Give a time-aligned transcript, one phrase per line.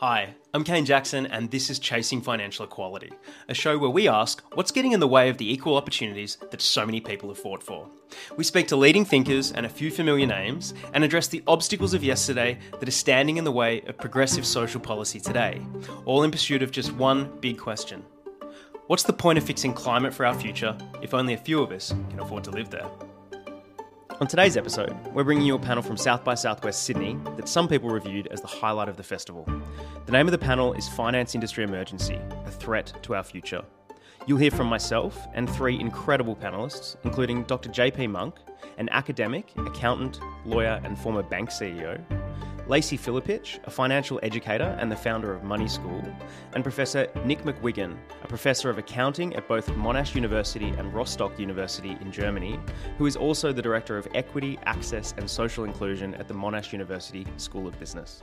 [0.00, 3.12] Hi, I'm Kane Jackson, and this is Chasing Financial Equality,
[3.50, 6.62] a show where we ask what's getting in the way of the equal opportunities that
[6.62, 7.86] so many people have fought for.
[8.34, 12.02] We speak to leading thinkers and a few familiar names and address the obstacles of
[12.02, 15.60] yesterday that are standing in the way of progressive social policy today,
[16.06, 18.02] all in pursuit of just one big question
[18.86, 21.90] What's the point of fixing climate for our future if only a few of us
[22.08, 22.88] can afford to live there?
[24.20, 27.66] On today's episode, we're bringing you a panel from South by Southwest Sydney that some
[27.66, 29.48] people reviewed as the highlight of the festival.
[30.04, 33.64] The name of the panel is Finance Industry Emergency A Threat to Our Future.
[34.26, 37.70] You'll hear from myself and three incredible panelists, including Dr.
[37.70, 38.34] JP Monk,
[38.76, 41.98] an academic, accountant, lawyer, and former bank CEO,
[42.66, 46.02] Lacey Filipich, a financial educator and the founder of Money School,
[46.54, 51.96] and Professor Nick McGuigan, a professor of accounting at both Monash University and Rostock University
[52.00, 52.58] in Germany,
[52.98, 57.26] who is also the director of equity, access, and social inclusion at the Monash University
[57.36, 58.22] School of Business.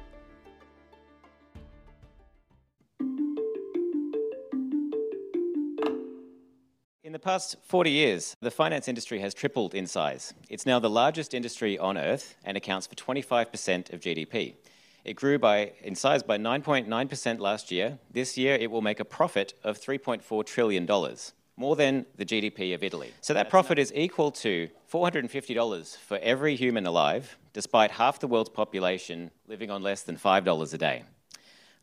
[7.07, 10.33] In the past 40 years, the finance industry has tripled in size.
[10.49, 14.55] It's now the largest industry on earth and accounts for 25% of GDP.
[15.05, 17.97] It grew by, in size by 9.9% last year.
[18.11, 20.85] This year, it will make a profit of $3.4 trillion,
[21.55, 23.13] more than the GDP of Italy.
[23.21, 28.49] So that profit is equal to $450 for every human alive, despite half the world's
[28.49, 31.03] population living on less than $5 a day.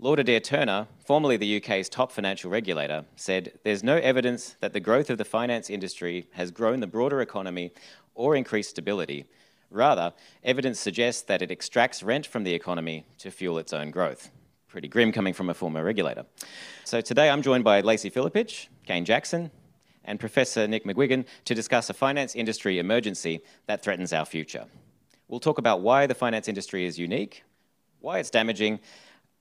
[0.00, 4.80] Lord Adair Turner, formerly the UK's top financial regulator, said there's no evidence that the
[4.80, 7.70] growth of the finance industry has grown the broader economy
[8.16, 9.24] or increased stability.
[9.70, 14.30] Rather, evidence suggests that it extracts rent from the economy to fuel its own growth.
[14.66, 16.26] Pretty grim coming from a former regulator.
[16.82, 19.52] So today I'm joined by Lacey Filipich, Kane Jackson,
[20.04, 24.64] and Professor Nick McGuigan to discuss a finance industry emergency that threatens our future.
[25.28, 27.44] We'll talk about why the finance industry is unique,
[28.00, 28.80] why it's damaging,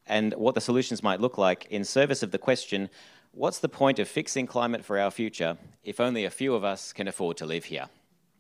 [0.07, 2.89] and what the solutions might look like in service of the question
[3.31, 6.93] what's the point of fixing climate for our future if only a few of us
[6.93, 7.87] can afford to live here?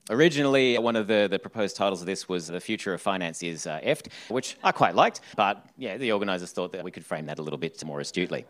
[0.09, 3.65] Originally, one of the, the proposed titles of this was The Future of Finance is
[3.65, 7.25] uh, EFT, which I quite liked, but yeah, the organisers thought that we could frame
[7.27, 8.45] that a little bit more astutely.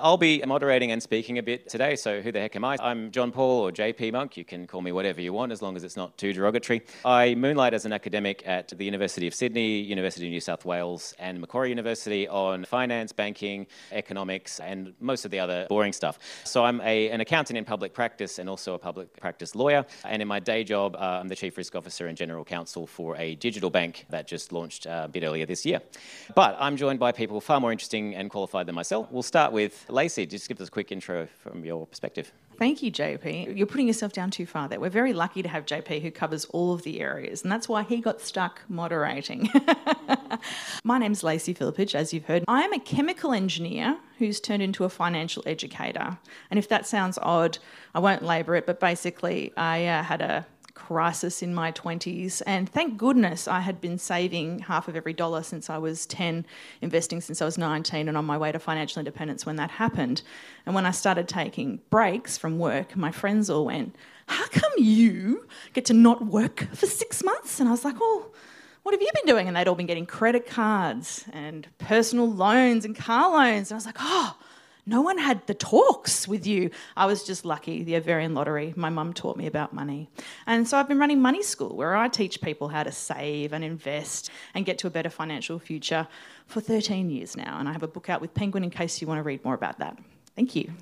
[0.00, 2.76] I'll be moderating and speaking a bit today, so who the heck am I?
[2.80, 4.36] I'm John Paul or JP Monk.
[4.36, 6.82] You can call me whatever you want as long as it's not too derogatory.
[7.04, 11.14] I moonlight as an academic at the University of Sydney, University of New South Wales,
[11.20, 16.18] and Macquarie University on finance, banking, economics, and most of the other boring stuff.
[16.42, 20.20] So I'm a, an accountant in public practice and also a public practice lawyer, and
[20.20, 23.34] in my day job, uh, I'm the Chief Risk Officer and General Counsel for a
[23.34, 25.80] digital bank that just launched uh, a bit earlier this year.
[26.34, 29.10] But I'm joined by people far more interesting and qualified than myself.
[29.10, 30.26] We'll start with Lacey.
[30.26, 32.32] Just give us a quick intro from your perspective.
[32.58, 33.56] Thank you, JP.
[33.56, 34.80] You're putting yourself down too far there.
[34.80, 37.82] We're very lucky to have JP who covers all of the areas, and that's why
[37.82, 39.50] he got stuck moderating.
[40.84, 42.44] My name's Lacey Filipich, as you've heard.
[42.48, 46.16] I'm a chemical engineer who's turned into a financial educator.
[46.50, 47.58] And if that sounds odd,
[47.94, 52.42] I won't labour it, but basically, I uh, had a crisis in my 20s.
[52.46, 56.46] And thank goodness I had been saving half of every dollar since I was 10,
[56.82, 60.22] investing since I was 19, and on my way to financial independence when that happened.
[60.66, 63.96] And when I started taking breaks from work, my friends all went,
[64.28, 67.58] How come you get to not work for six months?
[67.58, 68.30] And I was like, Oh,
[68.82, 69.48] what have you been doing?
[69.48, 73.70] And they'd all been getting credit cards and personal loans and car loans.
[73.70, 74.36] And I was like, Oh,
[74.86, 76.70] no one had the talks with you.
[76.96, 78.72] I was just lucky, the ovarian lottery.
[78.76, 80.08] My mum taught me about money.
[80.46, 83.64] And so I've been running Money School, where I teach people how to save and
[83.64, 86.06] invest and get to a better financial future
[86.46, 87.58] for 13 years now.
[87.58, 89.54] And I have a book out with Penguin in case you want to read more
[89.54, 89.98] about that.
[90.36, 90.72] Thank you.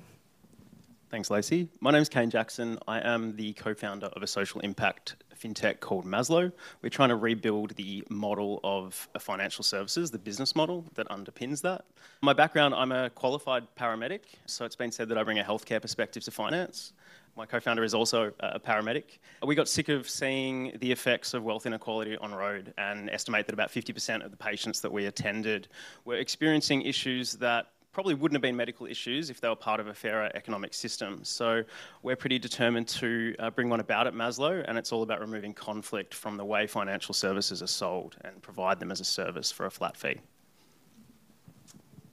[1.15, 1.69] Thanks, Lacey.
[1.79, 2.77] My name is Kane Jackson.
[2.89, 6.51] I am the co founder of a social impact fintech called Maslow.
[6.81, 11.85] We're trying to rebuild the model of financial services, the business model that underpins that.
[12.21, 15.81] My background, I'm a qualified paramedic, so it's been said that I bring a healthcare
[15.81, 16.91] perspective to finance.
[17.37, 19.19] My co founder is also a paramedic.
[19.41, 23.53] We got sick of seeing the effects of wealth inequality on road and estimate that
[23.53, 25.69] about 50% of the patients that we attended
[26.03, 29.87] were experiencing issues that probably wouldn't have been medical issues if they were part of
[29.87, 31.23] a fairer economic system.
[31.23, 31.63] So
[32.03, 35.53] we're pretty determined to uh, bring one about at Maslow, and it's all about removing
[35.53, 39.65] conflict from the way financial services are sold and provide them as a service for
[39.65, 40.19] a flat fee.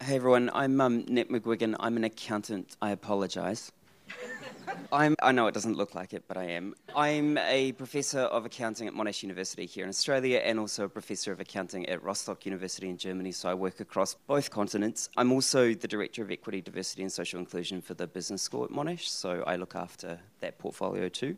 [0.01, 1.75] Hey everyone, I'm um, Nick McGuigan.
[1.81, 2.77] I'm an accountant.
[2.81, 3.73] I apologise.
[4.93, 6.75] I'm, I know it doesn't look like it, but I am.
[6.95, 11.33] I'm a professor of accounting at Monash University here in Australia and also a professor
[11.33, 15.09] of accounting at Rostock University in Germany, so I work across both continents.
[15.17, 18.71] I'm also the director of equity, diversity, and social inclusion for the business school at
[18.71, 21.37] Monash, so I look after that portfolio too.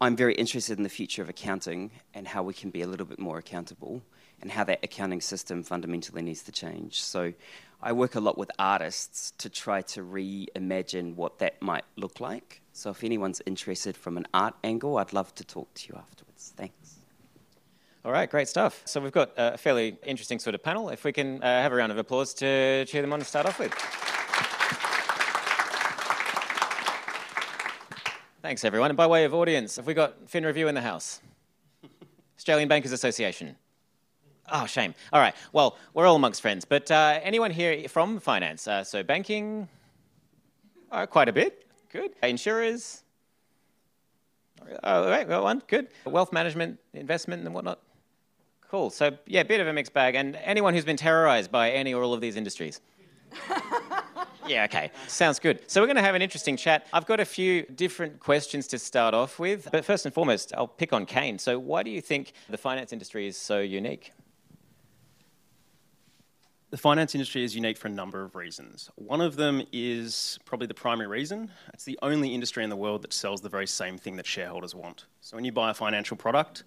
[0.00, 3.06] I'm very interested in the future of accounting and how we can be a little
[3.06, 4.02] bit more accountable
[4.42, 7.02] and how that accounting system fundamentally needs to change.
[7.02, 7.32] So
[7.82, 12.60] I work a lot with artists to try to reimagine what that might look like.
[12.72, 16.52] So if anyone's interested from an art angle, I'd love to talk to you afterwards.
[16.56, 16.96] Thanks.
[18.04, 18.82] All right, great stuff.
[18.86, 20.88] So we've got a fairly interesting sort of panel.
[20.88, 23.46] If we can uh, have a round of applause to cheer them on to start
[23.46, 23.74] off with.
[28.40, 28.90] Thanks, everyone.
[28.90, 31.20] And by way of audience, have we got FinReview in the house?
[32.38, 33.54] Australian Bankers Association.
[34.52, 34.94] Oh, shame.
[35.12, 35.34] All right.
[35.52, 36.64] Well, we're all amongst friends.
[36.64, 38.66] But uh, anyone here from finance?
[38.66, 39.68] Uh, so banking,
[40.90, 41.66] oh, quite a bit.
[41.92, 42.12] Good.
[42.22, 43.02] Insurers.
[44.84, 45.62] Oh, right, got one.
[45.66, 45.88] Good.
[46.04, 47.80] Wealth management, investment, and whatnot.
[48.70, 48.90] Cool.
[48.90, 50.14] So yeah, a bit of a mixed bag.
[50.14, 52.80] And anyone who's been terrorized by any or all of these industries.
[54.46, 54.90] yeah, okay.
[55.08, 55.60] Sounds good.
[55.68, 56.86] So we're going to have an interesting chat.
[56.92, 59.68] I've got a few different questions to start off with.
[59.72, 61.38] But first and foremost, I'll pick on Kane.
[61.38, 64.12] So why do you think the finance industry is so unique?
[66.70, 68.90] The finance industry is unique for a number of reasons.
[68.94, 71.50] One of them is probably the primary reason.
[71.74, 74.72] It's the only industry in the world that sells the very same thing that shareholders
[74.72, 75.06] want.
[75.20, 76.62] So when you buy a financial product,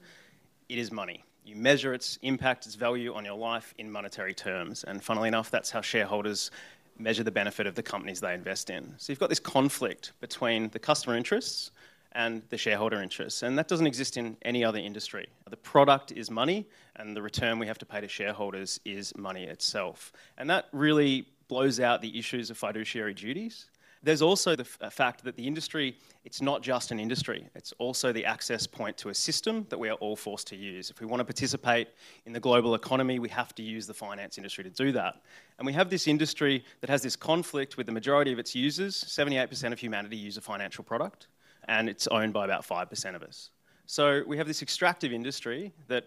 [0.67, 1.23] it is money.
[1.45, 4.83] You measure its impact, its value on your life in monetary terms.
[4.83, 6.51] And funnily enough, that's how shareholders
[7.00, 8.94] measure the benefit of the companies they invest in.
[8.97, 11.71] So you've got this conflict between the customer interests
[12.13, 13.44] and the shareholder interests.
[13.44, 15.27] And that doesn't exist in any other industry.
[15.50, 19.44] The product is money, and the return we have to pay to shareholders is money
[19.44, 20.13] itself.
[20.38, 23.68] And that really blows out the issues of fiduciary duties.
[24.04, 25.95] There's also the f- fact that the industry,
[26.25, 29.88] it's not just an industry, it's also the access point to a system that we
[29.88, 30.89] are all forced to use.
[30.89, 31.88] If we want to participate
[32.25, 35.21] in the global economy, we have to use the finance industry to do that.
[35.57, 39.01] And we have this industry that has this conflict with the majority of its users.
[39.06, 41.27] 78% of humanity use a financial product
[41.68, 43.50] and it's owned by about 5% of us.
[43.86, 46.06] So we have this extractive industry that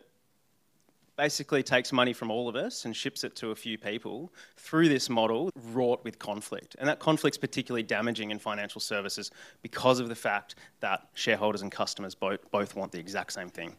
[1.17, 4.89] basically takes money from all of us and ships it to a few people through
[4.89, 6.77] this model wrought with conflict.
[6.79, 9.31] And that conflict's particularly damaging in financial services
[9.63, 13.77] because of the fact that shareholders and customers both, both want the exact same thing.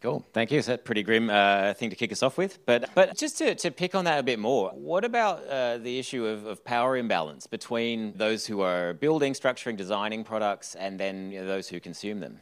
[0.00, 0.24] Cool.
[0.32, 0.62] Thank you.
[0.62, 2.64] So that's a pretty grim uh, thing to kick us off with.
[2.66, 5.98] But, but just to, to pick on that a bit more, what about uh, the
[5.98, 11.32] issue of, of power imbalance between those who are building, structuring, designing products and then
[11.32, 12.38] you know, those who consume them?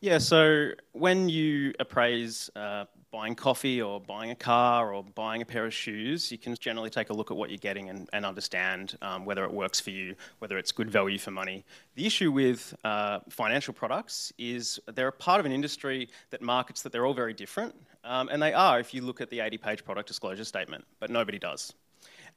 [0.00, 5.44] Yeah, so when you appraise uh, buying coffee or buying a car or buying a
[5.44, 8.24] pair of shoes, you can generally take a look at what you're getting and, and
[8.24, 11.64] understand um, whether it works for you, whether it's good value for money.
[11.96, 16.82] The issue with uh, financial products is they're a part of an industry that markets
[16.82, 17.74] that they're all very different,
[18.04, 21.10] um, and they are if you look at the 80 page product disclosure statement, but
[21.10, 21.72] nobody does.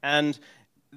[0.01, 0.37] And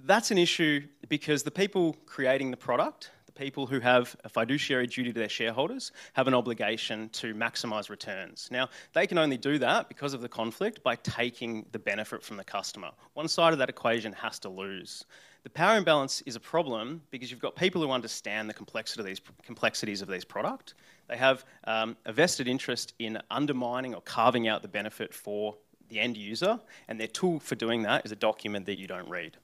[0.05, 5.12] that's an issue because the people creating the product people who have a fiduciary duty
[5.12, 8.49] to their shareholders have an obligation to maximise returns.
[8.50, 12.37] Now, they can only do that because of the conflict by taking the benefit from
[12.37, 12.91] the customer.
[13.15, 15.05] One side of that equation has to lose.
[15.44, 19.06] The power imbalance is a problem because you've got people who understand the complexity of
[19.06, 20.75] these, complexities of these product.
[21.06, 25.55] They have um, a vested interest in undermining or carving out the benefit for
[25.88, 29.09] the end user, and their tool for doing that is a document that you don't
[29.09, 29.37] read.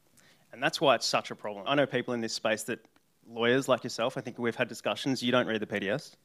[0.52, 1.64] And that's why it's such a problem.
[1.68, 2.84] I know people in this space that
[3.28, 5.22] lawyers like yourself, I think we've had discussions.
[5.22, 6.16] You don't read the PDS.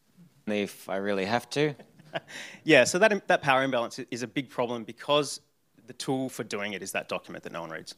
[0.47, 1.75] If I really have to.
[2.63, 5.41] yeah, so that, that power imbalance is a big problem because
[5.87, 7.95] the tool for doing it is that document that no one reads.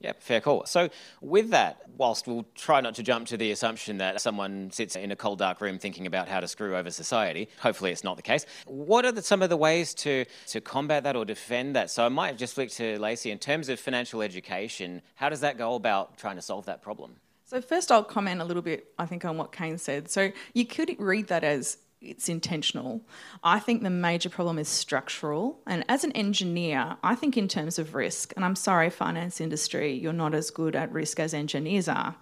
[0.00, 0.64] Yeah, fair call.
[0.64, 0.88] So,
[1.20, 5.10] with that, whilst we'll try not to jump to the assumption that someone sits in
[5.10, 8.22] a cold, dark room thinking about how to screw over society, hopefully it's not the
[8.22, 8.46] case.
[8.64, 11.90] What are the, some of the ways to, to combat that or defend that?
[11.90, 13.30] So, I might just flick to Lacey.
[13.30, 17.16] In terms of financial education, how does that go about trying to solve that problem?
[17.50, 20.08] So, first, I'll comment a little bit, I think, on what Kane said.
[20.08, 23.00] So, you could read that as it's intentional.
[23.42, 25.58] I think the major problem is structural.
[25.66, 29.92] And as an engineer, I think in terms of risk, and I'm sorry, finance industry,
[29.92, 32.14] you're not as good at risk as engineers are.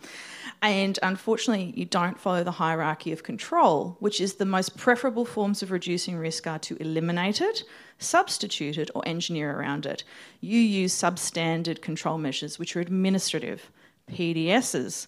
[0.63, 5.63] And unfortunately, you don't follow the hierarchy of control, which is the most preferable forms
[5.63, 7.65] of reducing risk are to eliminate it,
[7.99, 10.05] substitute it, or engineer around it.
[10.41, 13.71] You use substandard control measures, which are administrative.
[14.09, 15.07] PDSs,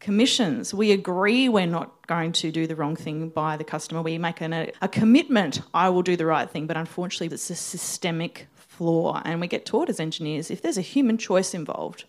[0.00, 0.74] commissions.
[0.74, 4.02] We agree we're not going to do the wrong thing by the customer.
[4.02, 7.50] We make an, a, a commitment, I will do the right thing, but unfortunately, it's
[7.50, 9.22] a systemic flaw.
[9.24, 12.04] And we get taught as engineers if there's a human choice involved,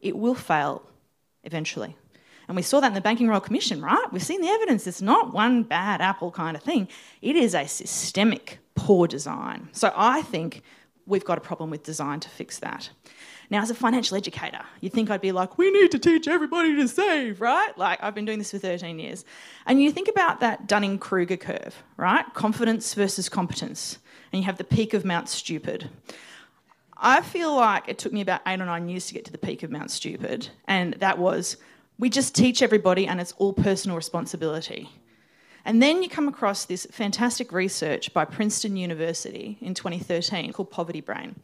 [0.00, 0.82] it will fail
[1.44, 1.96] eventually.
[2.46, 4.06] And we saw that in the Banking Royal Commission, right?
[4.10, 4.86] We've seen the evidence.
[4.86, 6.88] It's not one bad apple kind of thing,
[7.22, 9.68] it is a systemic poor design.
[9.72, 10.62] So I think
[11.06, 12.90] we've got a problem with design to fix that.
[13.50, 16.76] Now, as a financial educator, you'd think I'd be like, we need to teach everybody
[16.76, 17.76] to save, right?
[17.76, 19.24] Like, I've been doing this for 13 years.
[19.66, 22.24] And you think about that Dunning Kruger curve, right?
[22.32, 23.98] Confidence versus competence.
[24.32, 25.90] And you have the peak of Mount Stupid.
[26.96, 29.38] I feel like it took me about eight or nine years to get to the
[29.38, 31.56] peak of Mount Stupid, and that was
[31.98, 34.88] we just teach everybody and it's all personal responsibility.
[35.66, 41.02] And then you come across this fantastic research by Princeton University in 2013 called Poverty
[41.02, 41.36] Brain.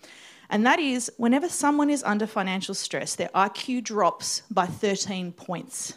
[0.50, 5.94] And that is whenever someone is under financial stress, their IQ drops by 13 points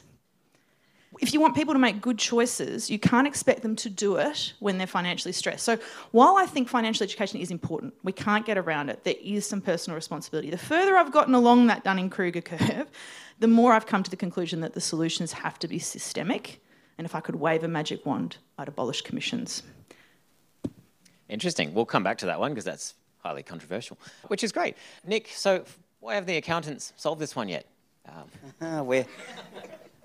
[1.21, 4.53] if you want people to make good choices, you can't expect them to do it
[4.59, 5.65] when they're financially stressed.
[5.65, 5.77] So,
[6.11, 9.03] while I think financial education is important, we can't get around it.
[9.03, 10.49] There is some personal responsibility.
[10.49, 12.87] The further I've gotten along that Dunning Kruger curve,
[13.39, 16.61] the more I've come to the conclusion that the solutions have to be systemic.
[16.97, 19.63] And if I could wave a magic wand, I'd abolish commissions.
[21.27, 21.73] Interesting.
[21.73, 23.97] We'll come back to that one because that's highly controversial,
[24.27, 24.75] which is great.
[25.05, 25.63] Nick, so
[25.99, 27.65] why have the accountants solved this one yet?
[28.61, 28.85] Um.
[28.85, 29.05] we're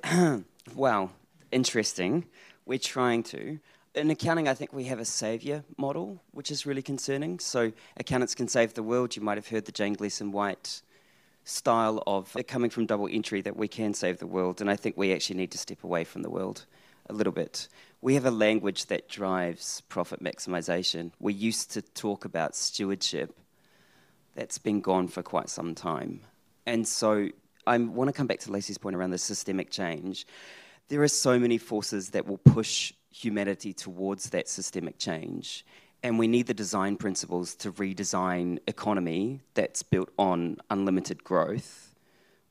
[0.74, 1.10] Wow,
[1.52, 2.24] interesting.
[2.66, 3.58] We're trying to.
[3.94, 7.38] In accounting, I think we have a saviour model, which is really concerning.
[7.38, 9.14] So, accountants can save the world.
[9.14, 10.82] You might have heard the Jane Gleeson White
[11.44, 14.60] style of coming from double entry that we can save the world.
[14.60, 16.64] And I think we actually need to step away from the world
[17.08, 17.68] a little bit.
[18.04, 21.12] We have a language that drives profit maximization.
[21.20, 23.34] We used to talk about stewardship,
[24.34, 26.20] that's been gone for quite some time.
[26.66, 27.30] And so,
[27.66, 30.26] I want to come back to Lacey's point around the systemic change.
[30.88, 35.64] There are so many forces that will push humanity towards that systemic change.
[36.02, 41.94] And we need the design principles to redesign economy that's built on unlimited growth.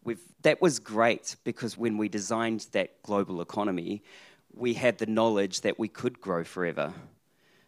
[0.04, 4.02] We've, that was great because when we designed that global economy,
[4.56, 6.94] we had the knowledge that we could grow forever.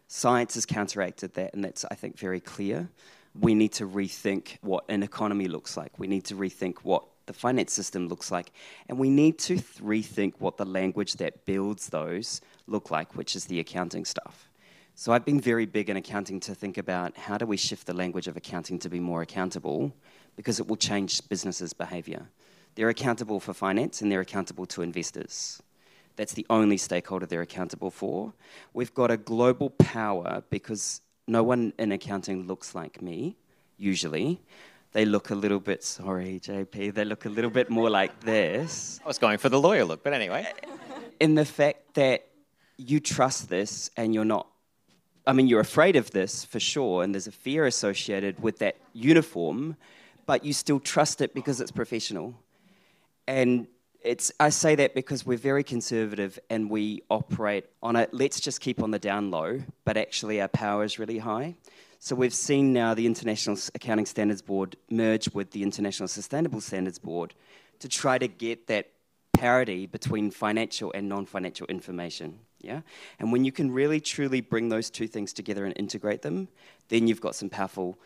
[0.08, 2.90] Science has counteracted that, and that's, I think, very clear.
[3.40, 5.98] We need to rethink what an economy looks like.
[5.98, 8.52] We need to rethink what the finance system looks like.
[8.88, 13.46] And we need to rethink what the language that builds those look like, which is
[13.46, 14.50] the accounting stuff.
[14.94, 17.94] So I've been very big in accounting to think about how do we shift the
[17.94, 19.94] language of accounting to be more accountable
[20.38, 22.30] because it will change businesses' behavior.
[22.76, 25.62] They're accountable for finance and they're accountable to investors.
[26.16, 28.34] That's the only stakeholder they're accountable for.
[28.74, 33.36] We've got a global power because no one in accounting looks like me,
[33.78, 34.42] usually
[34.96, 39.02] they look a little bit, sorry, JP, they look a little bit more like this.
[39.04, 40.48] I was going for the lawyer look, but anyway.
[41.20, 42.30] In the fact that
[42.78, 44.48] you trust this and you're not,
[45.28, 48.78] I mean, you're afraid of this for sure, and there's a fear associated with that
[48.94, 49.76] uniform,
[50.26, 52.34] but you still trust it because it's professional.
[53.28, 53.68] And
[54.06, 58.62] it's, I say that because we're very conservative and we operate on a let's just
[58.62, 61.56] keep on the down low, but actually our power is really high.
[62.00, 67.00] So we've seen now the International Accounting Standards Board merge with the International Sustainable Standards
[67.00, 67.34] Board
[67.80, 68.90] to try to get that
[69.34, 72.40] parity between financial and non-financial information.
[72.62, 72.82] Yeah?
[73.20, 76.48] And when you can really truly bring those two things together and integrate them,
[76.90, 77.98] then you've got some powerful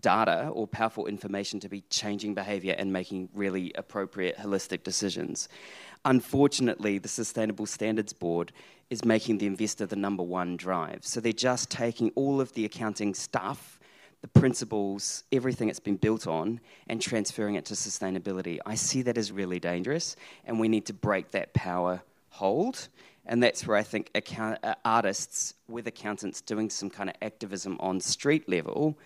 [0.00, 5.48] data or powerful information to be changing behavior and making really appropriate holistic decisions.
[6.04, 8.52] Unfortunately, the Sustainable Standards Board
[8.90, 11.00] is making the investor the number one drive.
[11.02, 13.78] So they're just taking all of the accounting stuff,
[14.20, 18.58] the principles, everything it's been built on, and transferring it to sustainability.
[18.66, 22.88] I see that as really dangerous, and we need to break that power hold.
[23.26, 27.78] And that's where I think account- uh, artists with accountants doing some kind of activism
[27.80, 28.98] on street level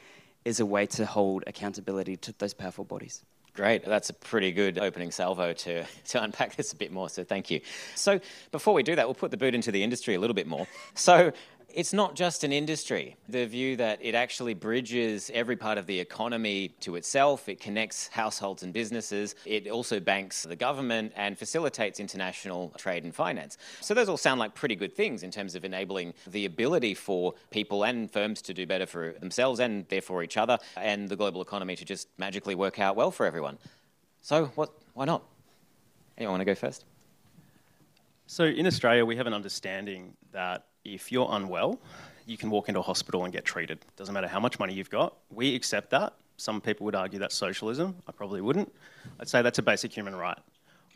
[0.49, 3.23] is a way to hold accountability to those powerful bodies.
[3.55, 3.85] Great.
[3.85, 7.09] That's a pretty good opening salvo to, to unpack this a bit more.
[7.09, 7.61] So thank you.
[7.95, 10.47] So before we do that, we'll put the boot into the industry a little bit
[10.47, 10.67] more.
[10.95, 11.33] So
[11.79, 13.17] it's not just an industry.
[13.29, 18.09] The view that it actually bridges every part of the economy to itself, it connects
[18.09, 23.59] households and businesses, it also banks the government and facilitates international trade and finance.
[23.81, 27.35] So those all sound like pretty good things in terms of enabling the ability for
[27.53, 31.41] people and firms to do better for themselves and therefore each other, and the global
[31.43, 33.57] economy to just magically work out well for everyone.
[34.21, 35.23] So what, why not?
[36.17, 36.85] Anyone want to go first?
[38.27, 41.79] So in Australia, we have an understanding that if you're unwell,
[42.27, 43.79] you can walk into a hospital and get treated.
[43.97, 45.17] Doesn't matter how much money you've got.
[45.31, 46.15] We accept that.
[46.37, 47.97] Some people would argue that's socialism.
[48.07, 48.73] I probably wouldn't.
[49.19, 50.39] I'd say that's a basic human right.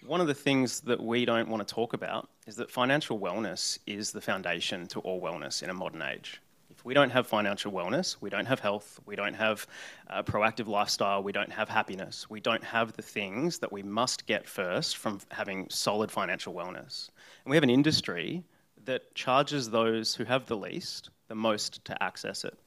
[0.07, 3.79] One of the things that we don't want to talk about is that financial wellness
[3.87, 6.41] is the foundation to all wellness in a modern age.
[6.71, 9.67] If we don't have financial wellness, we don't have health, we don't have
[10.09, 14.27] a proactive lifestyle, we don't have happiness, we don't have the things that we must
[14.27, 17.11] get first from having solid financial wellness.
[17.45, 18.43] And we have an industry
[18.85, 22.59] that charges those who have the least the most to access it.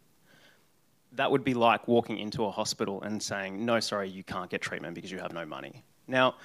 [1.14, 4.62] That would be like walking into a hospital and saying, No, sorry, you can't get
[4.62, 5.84] treatment because you have no money.
[6.08, 6.36] Now,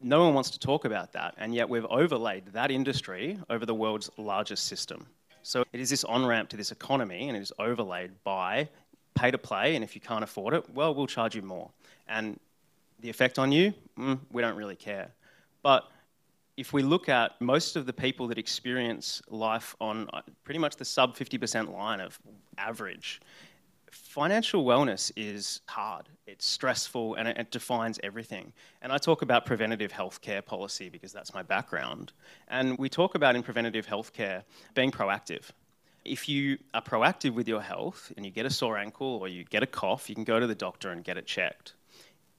[0.00, 3.74] no one wants to talk about that, and yet we've overlaid that industry over the
[3.74, 5.06] world's largest system.
[5.42, 8.68] So it is this on ramp to this economy, and it is overlaid by
[9.14, 11.70] pay to play, and if you can't afford it, well, we'll charge you more.
[12.08, 12.38] And
[13.00, 15.08] the effect on you, mm, we don't really care.
[15.62, 15.84] But
[16.56, 20.76] if we look at most of the people that experience life on uh, pretty much
[20.76, 22.18] the sub 50% line of
[22.56, 23.20] average,
[23.90, 26.08] financial wellness is hard.
[26.26, 28.52] It's stressful and it, it, defines everything.
[28.82, 32.12] And I talk about preventative healthcare policy because that's my background.
[32.48, 34.42] And we talk about in preventative healthcare
[34.74, 35.50] being proactive.
[36.04, 39.44] If you are proactive with your health and you get a sore ankle or you
[39.44, 41.74] get a cough, you can go to the doctor and get it checked.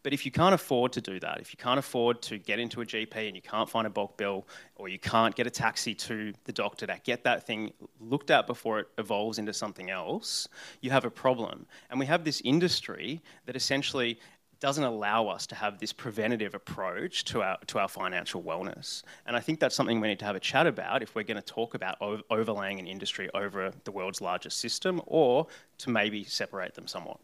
[0.04, 2.82] But if you can't afford to do that, if you can't afford to get into
[2.82, 5.94] a GP and you can't find a bulk bill, or you can't get a taxi
[5.96, 10.48] to the doctor to get that thing looked at before it evolves into something else,
[10.82, 11.66] you have a problem.
[11.90, 14.20] And we have this industry that essentially
[14.60, 19.04] doesn't allow us to have this preventative approach to our to our financial wellness.
[19.26, 21.42] And I think that's something we need to have a chat about if we're going
[21.42, 21.98] to talk about
[22.30, 25.48] overlaying an industry over the world's largest system, or
[25.80, 27.20] to maybe separate them somewhat.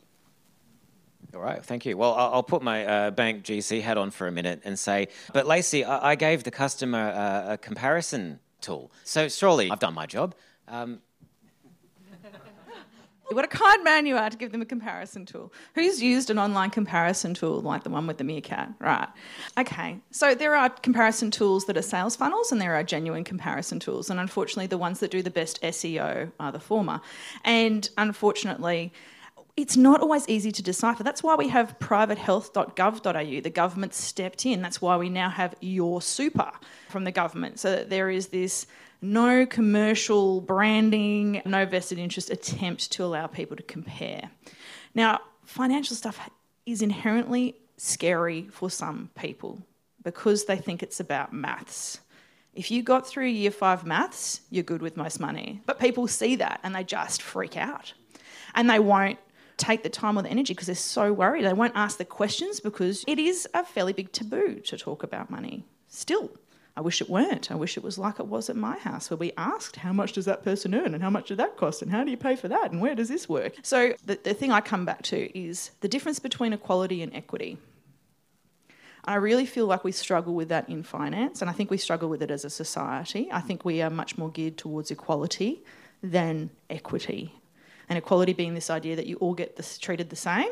[1.34, 1.98] All right, thank you.
[1.98, 5.48] Well, I'll put my uh, bank GC hat on for a minute and say, but
[5.48, 7.10] Lacey, I, I gave the customer
[7.48, 8.92] a comparison tool.
[9.04, 10.36] So surely I've done my job.
[10.68, 11.00] Um,
[13.32, 15.52] what a kind man you are to give them a comparison tool.
[15.74, 18.70] Who's used an online comparison tool like the one with the meerkat?
[18.80, 19.08] Right.
[19.58, 19.98] Okay.
[20.12, 24.10] So there are comparison tools that are sales funnels and there are genuine comparison tools.
[24.12, 27.02] And unfortunately, the ones that do the best SEO are the former.
[27.44, 28.94] And unfortunately,
[29.55, 31.03] it's not always easy to decipher.
[31.03, 33.41] That's why we have privatehealth.gov.au.
[33.41, 34.62] The government stepped in.
[34.62, 36.51] That's why we now have Your Super
[36.89, 37.60] from the government.
[37.60, 38.65] So that there is this
[39.01, 44.31] no commercial branding, no vested interest attempt to allow people to compare.
[44.95, 46.29] Now, financial stuff
[46.65, 49.62] is inherently scary for some people
[50.03, 52.00] because they think it's about maths.
[52.53, 55.62] If you got through year five maths, you're good with most money.
[55.65, 57.93] But people see that and they just freak out.
[58.55, 59.17] And they won't
[59.57, 61.45] take the time or the energy because they're so worried.
[61.45, 65.29] They won't ask the questions because it is a fairly big taboo to talk about
[65.29, 65.63] money.
[65.88, 66.31] Still,
[66.75, 67.51] I wish it weren't.
[67.51, 70.13] I wish it was like it was at my house where we asked how much
[70.13, 72.35] does that person earn and how much did that cost and how do you pay
[72.35, 73.53] for that and where does this work?
[73.61, 77.57] So the, the thing I come back to is the difference between equality and equity.
[79.05, 82.07] I really feel like we struggle with that in finance, and I think we struggle
[82.07, 83.27] with it as a society.
[83.33, 85.61] I think we are much more geared towards equality
[86.01, 87.33] than equity
[87.94, 90.50] and equality being this idea that you all get this, treated the same,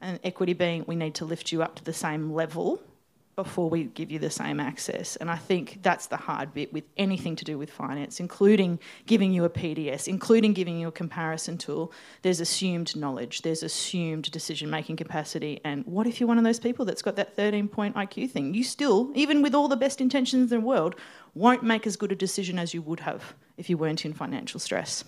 [0.00, 2.80] and equity being we need to lift you up to the same level
[3.34, 5.16] before we give you the same access.
[5.16, 9.32] And I think that's the hard bit with anything to do with finance, including giving
[9.32, 11.92] you a PDS, including giving you a comparison tool.
[12.22, 15.60] There's assumed knowledge, there's assumed decision making capacity.
[15.64, 18.54] And what if you're one of those people that's got that 13 point IQ thing?
[18.54, 20.94] You still, even with all the best intentions in the world,
[21.34, 24.60] won't make as good a decision as you would have if you weren't in financial
[24.60, 25.02] stress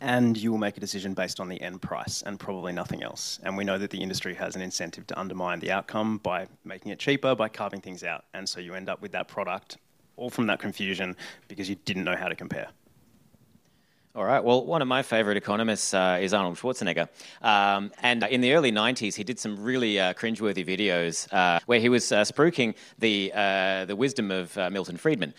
[0.00, 3.38] and you will make a decision based on the end price and probably nothing else.
[3.42, 6.92] And we know that the industry has an incentive to undermine the outcome by making
[6.92, 8.24] it cheaper, by carving things out.
[8.34, 9.78] And so you end up with that product
[10.16, 12.68] all from that confusion because you didn't know how to compare.
[14.18, 14.42] All right.
[14.42, 17.08] Well, one of my favorite economists uh, is Arnold Schwarzenegger.
[17.40, 21.78] Um, and in the early 90s, he did some really uh, cringeworthy videos uh, where
[21.78, 25.34] he was uh, spruiking the, uh, the wisdom of uh, Milton Friedman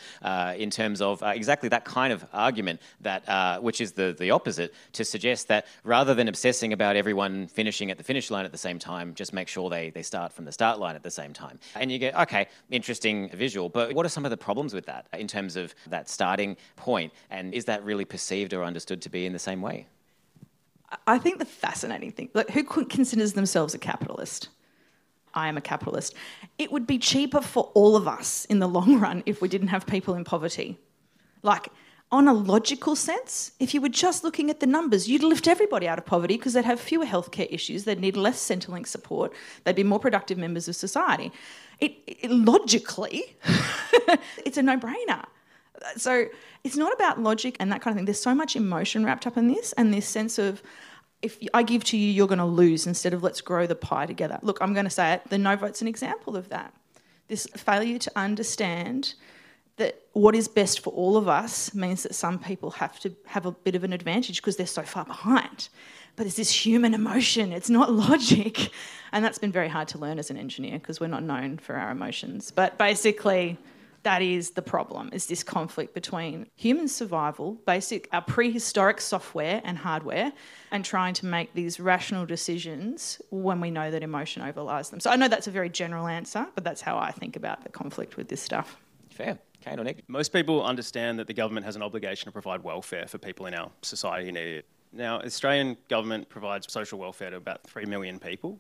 [0.56, 5.04] in terms of exactly that kind of argument, that, which is the, the opposite, to
[5.04, 8.80] suggest that rather than obsessing about everyone finishing at the finish line at the same
[8.80, 11.60] time, just make sure they, they start from the start line at the same time.
[11.76, 15.08] And you get, okay, interesting visual, but what are some of the problems with that
[15.12, 17.12] in terms of that starting point?
[17.30, 19.88] And is that really perceived or understood to be in the same way.
[21.06, 24.50] I think the fascinating thing, like who considers themselves a capitalist?
[25.34, 26.16] I am a capitalist.
[26.58, 29.68] It would be cheaper for all of us in the long run if we didn't
[29.68, 30.78] have people in poverty.
[31.44, 31.70] Like,
[32.12, 35.88] on a logical sense, if you were just looking at the numbers, you'd lift everybody
[35.88, 39.32] out of poverty because they'd have fewer healthcare issues, they'd need less Centrelink support,
[39.64, 41.32] they'd be more productive members of society.
[41.80, 43.36] It, it logically,
[44.46, 45.26] it's a no-brainer.
[45.98, 46.26] So
[46.64, 48.06] it's not about logic and that kind of thing.
[48.06, 50.62] There's so much emotion wrapped up in this and this sense of
[51.22, 54.06] if I give to you, you're going to lose instead of let's grow the pie
[54.06, 54.40] together.
[54.42, 55.30] Look, I'm going to say it.
[55.30, 56.74] The no vote's an example of that.
[57.28, 59.16] This failure to understand
[59.78, 63.46] that what is best for all of us means that some people have to have
[63.46, 65.70] a bit of an advantage because they're so far behind.
[66.16, 68.72] But it's this human emotion, it's not logic.
[69.12, 71.76] And that's been very hard to learn as an engineer because we're not known for
[71.76, 72.52] our emotions.
[72.52, 73.58] But basically,
[74.04, 79.78] that is the problem is this conflict between human survival basic our prehistoric software and
[79.78, 80.32] hardware
[80.72, 85.10] and trying to make these rational decisions when we know that emotion overlies them so
[85.10, 88.18] i know that's a very general answer but that's how i think about the conflict
[88.18, 88.78] with this stuff
[89.10, 90.08] fair Kane or Nick?
[90.08, 93.54] Most people understand that the government has an obligation to provide welfare for people in
[93.54, 94.64] our society in need.
[94.92, 98.60] Now, Australian government provides social welfare to about 3 million people.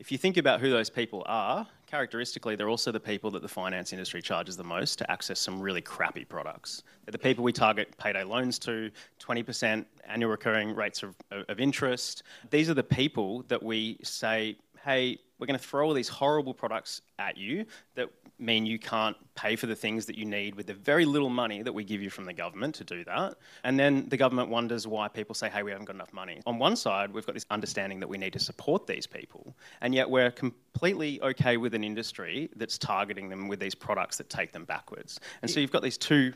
[0.00, 3.48] If you think about who those people are, characteristically, they're also the people that the
[3.48, 6.84] finance industry charges the most to access some really crappy products.
[7.04, 12.22] They're the people we target payday loans to, 20% annual recurring rates of, of interest.
[12.48, 16.54] These are the people that we say, hey, we're going to throw all these horrible
[16.54, 20.66] products at you that mean you can't pay for the things that you need with
[20.66, 23.34] the very little money that we give you from the government to do that.
[23.64, 26.40] And then the government wonders why people say, hey, we haven't got enough money.
[26.46, 29.94] On one side, we've got this understanding that we need to support these people, and
[29.94, 34.52] yet we're completely okay with an industry that's targeting them with these products that take
[34.52, 35.20] them backwards.
[35.42, 36.32] And so you've got these two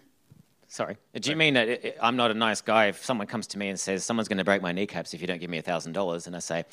[0.67, 0.97] Sorry.
[1.15, 3.59] Do you mean that eh, eh, I'm not a nice guy if someone comes to
[3.59, 6.27] me and says, someone's going to break my kneecaps if you don't give me $1,000?
[6.27, 6.65] And I say,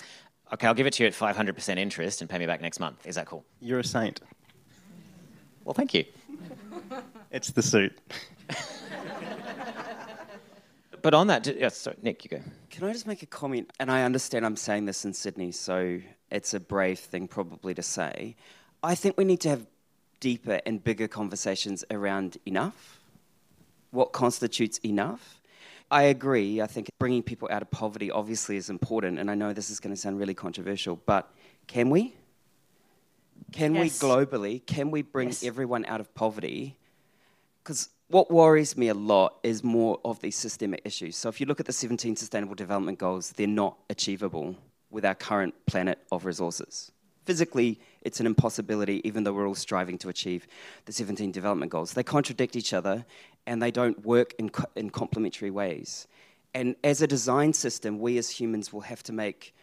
[0.53, 3.05] okay, I'll give it to you at 500% interest and pay me back next month.
[3.05, 3.45] Is that cool?
[3.59, 4.21] You're a saint.
[5.63, 6.05] Well, thank you.
[7.31, 7.97] It's the suit.
[11.01, 12.41] but on that, yeah, sorry, Nick, you go.
[12.69, 13.71] Can I just make a comment?
[13.79, 17.81] And I understand I'm saying this in Sydney, so it's a brave thing probably to
[17.81, 18.35] say.
[18.83, 19.65] I think we need to have
[20.19, 22.99] deeper and bigger conversations around enough.
[23.91, 25.40] What constitutes enough?
[25.91, 26.61] I agree.
[26.61, 29.81] I think bringing people out of poverty obviously is important, and I know this is
[29.81, 31.29] going to sound really controversial, but
[31.67, 32.15] can we?
[33.51, 34.01] Can Yes.
[34.01, 35.43] we globally, can we bring Yes.
[35.43, 36.77] everyone out of poverty?
[37.61, 41.17] Because what worries me a lot is more of these systemic issues.
[41.17, 44.55] So if you look at the 17 Sustainable Development Goals, they're not achievable
[44.89, 46.91] with our current planet of resources.
[47.25, 50.47] Physically, it's an impossibility, even though we're all striving to achieve
[50.85, 51.93] the 17 development goals.
[51.93, 53.05] They contradict each other
[53.45, 56.07] and they don't work in, co- in complementary ways.
[56.53, 59.53] And as a design system, we as humans will have to make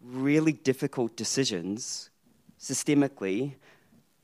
[0.00, 2.10] really difficult decisions
[2.58, 3.54] systemically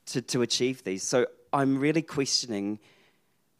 [0.07, 1.03] to, to achieve these.
[1.03, 2.81] So I'm really questioning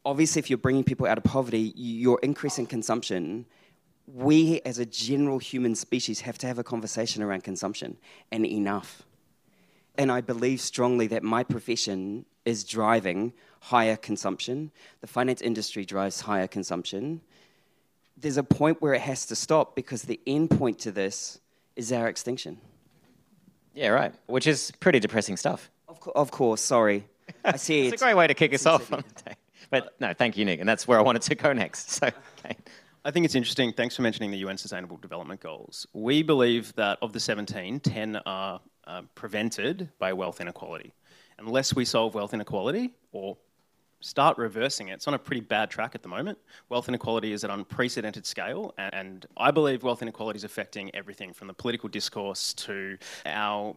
[0.09, 3.45] obviously, if you're bringing people out of poverty, you're increasing consumption.
[4.07, 7.99] We, as a general human species, have to have a conversation around consumption
[8.33, 9.03] and enough.
[9.99, 14.71] And I believe strongly that my profession is driving higher consumption.
[15.01, 17.21] The finance industry drives higher consumption.
[18.17, 21.41] There's a point where it has to stop because the end point to this
[21.77, 22.59] is our extinction.
[23.75, 24.15] Yeah, right.
[24.27, 25.71] Which is pretty depressing stuff.
[25.89, 27.07] Of, co- of course, sorry.
[27.45, 29.37] I see It's a great way to kick us off on the day.
[29.71, 30.61] But no, thank you, Nick.
[30.61, 31.91] And that's where I wanted to go next.
[31.99, 32.07] So,
[32.39, 32.57] okay.
[33.05, 33.73] I think it's interesting.
[33.73, 35.87] Thanks for mentioning the UN Sustainable Development Goals.
[35.93, 40.93] We believe that of the 17, 10 are uh, prevented by wealth inequality.
[41.39, 43.37] Unless we solve wealth inequality or
[44.01, 46.39] start reversing it, it's on a pretty bad track at the moment.
[46.69, 51.49] Wealth inequality is at unprecedented scale, and, I believe wealth inequality is affecting everything from
[51.49, 53.75] the political discourse to our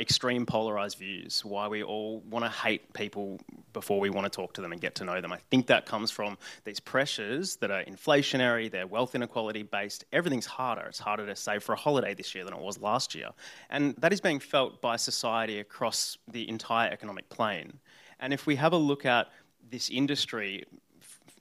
[0.00, 3.40] extreme polarized views, why we all want to hate people
[3.72, 5.32] before we want to talk to them and get to know them.
[5.32, 10.04] I think that comes from these pressures that are inflationary, they're wealth inequality based.
[10.12, 10.82] Everything's harder.
[10.82, 13.30] It's harder to save for a holiday this year than it was last year.
[13.70, 17.78] And that is being felt by society across the entire economic plane.
[18.20, 19.28] And if we have a look at
[19.70, 20.64] this industry,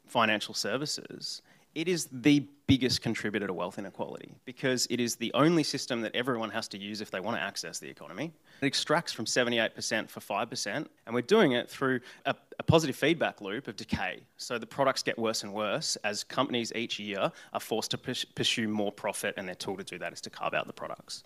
[0.08, 1.42] financial services,
[1.76, 6.16] it is the biggest contributor to wealth inequality because it is the only system that
[6.16, 8.34] everyone has to use if they want to access the economy.
[8.62, 13.42] It extracts from 78% for 5%, and we're doing it through a, a positive feedback
[13.42, 14.22] loop of decay.
[14.38, 18.26] So the products get worse and worse as companies each year are forced to purs-
[18.26, 21.24] pursue more profit, and their tool to do that is to carve out the products.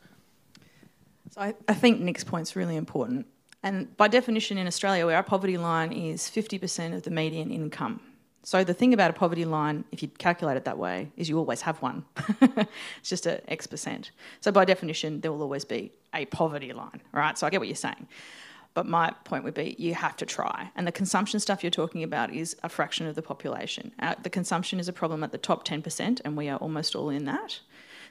[1.31, 3.25] So I, I think Nick's point's really important.
[3.63, 7.99] And by definition, in Australia, where our poverty line is 50% of the median income.
[8.43, 11.37] So the thing about a poverty line, if you calculate it that way, is you
[11.37, 12.03] always have one.
[12.41, 14.11] it's just a X percent.
[14.39, 17.37] So by definition, there will always be a poverty line, right?
[17.37, 18.07] So I get what you're saying.
[18.73, 20.71] But my point would be you have to try.
[20.75, 23.91] And the consumption stuff you're talking about is a fraction of the population.
[23.99, 27.09] Uh, the consumption is a problem at the top 10%, and we are almost all
[27.09, 27.59] in that.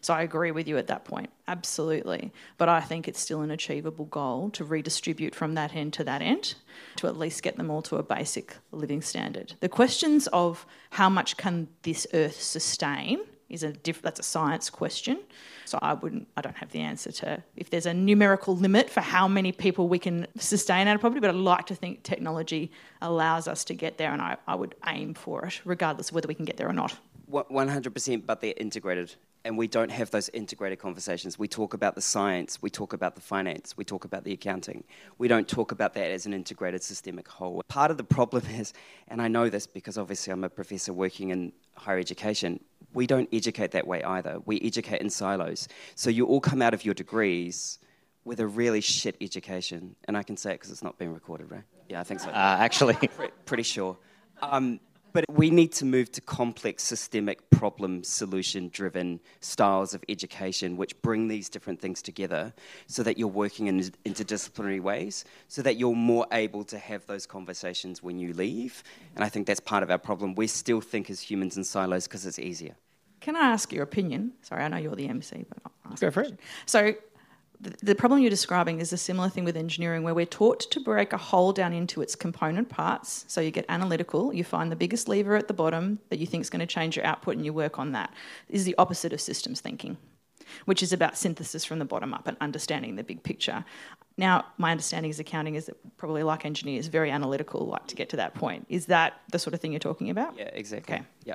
[0.00, 2.32] So I agree with you at that point, absolutely.
[2.56, 6.22] But I think it's still an achievable goal to redistribute from that end to that
[6.22, 6.54] end
[6.96, 9.54] to at least get them all to a basic living standard.
[9.60, 14.70] The questions of how much can this earth sustain is a diff- that's a science
[14.70, 15.18] question.
[15.64, 19.00] So I wouldn't I don't have the answer to if there's a numerical limit for
[19.00, 22.70] how many people we can sustain out of poverty, but I'd like to think technology
[23.02, 26.28] allows us to get there and I, I would aim for it, regardless of whether
[26.28, 26.96] we can get there or not.
[27.26, 31.38] One hundred percent, but they're integrated, and we don't have those integrated conversations.
[31.38, 34.84] We talk about the science, we talk about the finance, we talk about the accounting.
[35.18, 37.62] We don't talk about that as an integrated systemic whole.
[37.68, 38.72] Part of the problem is,
[39.08, 42.60] and I know this because obviously I'm a professor working in higher education.
[42.92, 44.40] We don't educate that way either.
[44.44, 45.68] We educate in silos.
[45.94, 47.78] So you all come out of your degrees
[48.24, 51.50] with a really shit education, and I can say it because it's not being recorded,
[51.50, 51.62] right?
[51.88, 52.28] Yeah, I think so.
[52.28, 53.96] Uh, actually, Pre- pretty sure.
[54.42, 54.78] Um,
[55.12, 61.00] But we need to move to complex, systemic, problem solution driven styles of education which
[61.02, 62.52] bring these different things together
[62.86, 67.26] so that you're working in interdisciplinary ways, so that you're more able to have those
[67.26, 68.82] conversations when you leave.
[69.14, 70.34] And I think that's part of our problem.
[70.34, 72.74] We still think as humans in silos because it's easier.
[73.20, 74.32] Can I ask your opinion?
[74.42, 76.40] Sorry, I know you're the MC, but I'll ask Go for it.
[76.64, 76.94] So,
[77.60, 81.12] the, problem you're describing is a similar thing with engineering where we're taught to break
[81.12, 83.24] a whole down into its component parts.
[83.28, 86.40] So, you get analytical, you find the biggest lever at the bottom that you think
[86.42, 88.12] is going to change your output, and you work on that.
[88.48, 89.98] This is the opposite of systems thinking,
[90.64, 93.64] which is about synthesis from the bottom up and understanding the big picture.
[94.16, 98.08] Now, my understanding is accounting is that probably like engineers, very analytical, like to get
[98.10, 98.66] to that point.
[98.68, 100.36] Is that the sort of thing you're talking about?
[100.38, 100.96] Yeah, exactly.
[100.96, 101.04] Okay.
[101.24, 101.34] Yeah.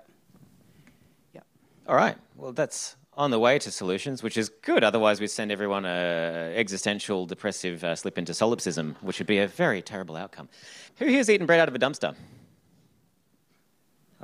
[1.87, 2.17] All right.
[2.35, 4.83] Well, that's on the way to solutions, which is good.
[4.83, 9.47] Otherwise, we'd send everyone a existential, depressive uh, slip into solipsism, which would be a
[9.47, 10.49] very terrible outcome.
[10.97, 12.15] Who here's eaten bread out of a dumpster?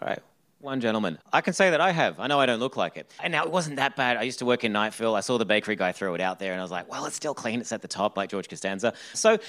[0.01, 0.19] All right.
[0.59, 1.17] One gentleman.
[1.33, 2.19] I can say that I have.
[2.19, 3.11] I know I don't look like it.
[3.23, 4.17] And now it wasn't that bad.
[4.17, 5.17] I used to work in Nightville.
[5.17, 7.15] I saw the bakery guy throw it out there, and I was like, well, it's
[7.15, 7.61] still clean.
[7.61, 8.93] It's at the top, like George Costanza.
[9.15, 9.39] So,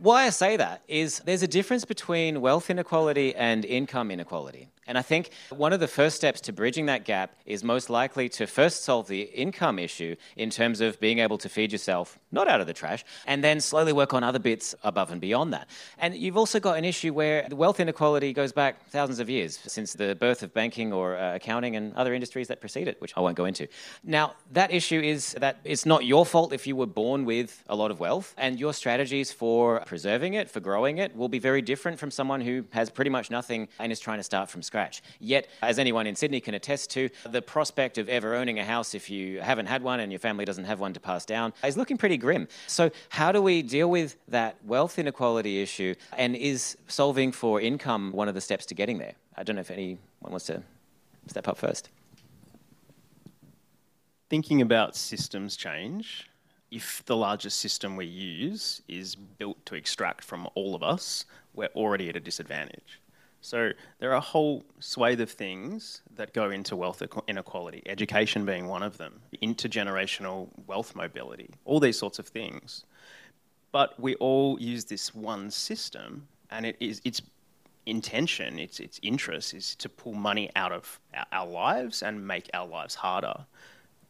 [0.00, 4.68] why I say that is there's a difference between wealth inequality and income inequality.
[4.86, 8.28] And I think one of the first steps to bridging that gap is most likely
[8.30, 12.48] to first solve the income issue in terms of being able to feed yourself, not
[12.48, 15.68] out of the trash, and then slowly work on other bits above and beyond that.
[15.98, 19.92] And you've also got an issue where wealth inequality goes back thousands of years since
[19.94, 23.20] the birth of banking or uh, accounting and other industries that precede it, which I
[23.20, 23.66] won't go into.
[24.04, 27.74] Now, that issue is that it's not your fault if you were born with a
[27.74, 31.62] lot of wealth, and your strategies for preserving it, for growing it, will be very
[31.62, 34.75] different from someone who has pretty much nothing and is trying to start from scratch.
[35.20, 38.94] Yet, as anyone in Sydney can attest to, the prospect of ever owning a house
[38.94, 41.76] if you haven't had one and your family doesn't have one to pass down is
[41.76, 42.48] looking pretty grim.
[42.66, 45.94] So, how do we deal with that wealth inequality issue?
[46.16, 49.14] And is solving for income one of the steps to getting there?
[49.36, 50.62] I don't know if anyone wants to
[51.26, 51.88] step up first.
[54.28, 56.28] Thinking about systems change,
[56.70, 61.68] if the largest system we use is built to extract from all of us, we're
[61.68, 63.00] already at a disadvantage.
[63.46, 68.66] So there are a whole swathe of things that go into wealth inequality, education being
[68.66, 72.86] one of them, intergenerational wealth mobility, all these sorts of things.
[73.70, 77.22] But we all use this one system, and it is its
[77.86, 80.98] intention, its its interest is to pull money out of
[81.30, 83.46] our, lives and make our lives harder.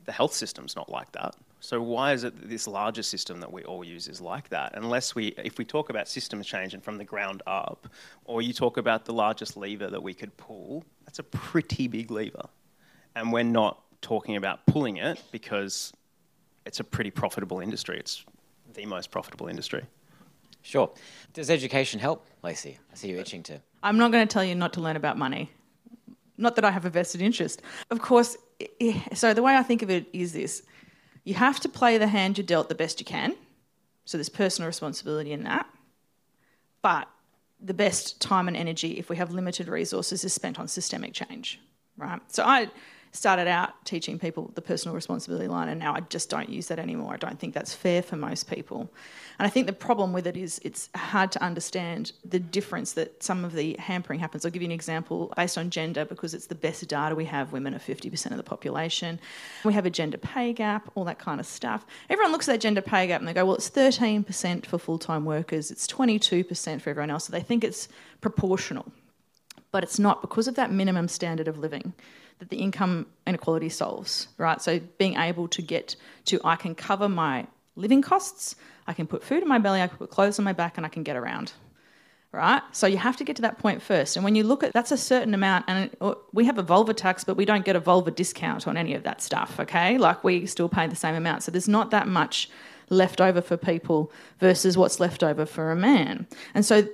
[0.07, 1.37] The health system's not like that.
[1.67, 4.75] So why is it that this larger system that we all use is like that?
[4.77, 7.89] Unless we, if we talk about system change and from the ground up,
[8.25, 12.13] or you talk about the largest lever that we could pull, that's a pretty big
[12.13, 12.45] lever,
[13.17, 15.93] and we're not talking about pulling it because
[16.67, 17.99] it's a pretty profitable industry.
[17.99, 18.25] It's
[18.75, 19.83] the most profitable industry.
[20.63, 20.89] Sure.
[21.33, 22.79] Does education help, Lacey?
[22.93, 23.61] I see you itching to.
[23.83, 25.51] I'm not going to tell you not to learn about money.
[26.39, 27.61] Not that I have a vested interest.
[27.91, 28.37] Of course,
[29.15, 30.63] so the way I think of it is this
[31.27, 33.35] you have to play the hand you're dealt the best you can.
[34.05, 35.69] So there's personal responsibility in that.
[36.83, 37.09] But
[37.61, 41.61] the best time and energy, if we have limited resources, is spent on systemic change,
[41.99, 42.21] right?
[42.29, 42.71] So I
[43.17, 46.79] started out teaching people the personal responsibility line, and now I just don't use that
[46.79, 47.15] anymore.
[47.15, 48.91] I don't think that's fair for most people.
[49.39, 53.23] And I think the problem with it is it's hard to understand the difference that
[53.23, 54.45] some of the hampering happens.
[54.45, 57.53] I'll give you an example based on gender because it's the best data we have.
[57.53, 59.19] Women are 50% of the population.
[59.65, 61.85] We have a gender pay gap, all that kind of stuff.
[62.09, 64.99] Everyone looks at that gender pay gap and they go, well, it's 13% for full
[64.99, 67.27] time workers, it's 22% for everyone else.
[67.27, 67.89] So they think it's
[68.21, 68.87] proportional.
[69.71, 71.93] But it's not because of that minimum standard of living
[72.39, 74.61] that the income inequality solves, right?
[74.61, 75.97] So being able to get
[76.27, 77.47] to, I can cover my
[77.77, 80.53] living costs, I can put food in my belly, I can put clothes on my
[80.53, 81.53] back, and I can get around.
[82.33, 82.61] Right?
[82.73, 84.17] So you have to get to that point first.
[84.17, 85.91] And when you look at that's a certain amount, and
[86.35, 89.05] we have a vulva tax, but we don't get a vulva discount on any of
[89.05, 89.97] that stuff, okay?
[89.97, 91.45] Like we still pay the same amount.
[91.45, 92.51] So there's not that much
[92.91, 96.27] left over for people versus what's left over for a man.
[96.53, 96.87] And so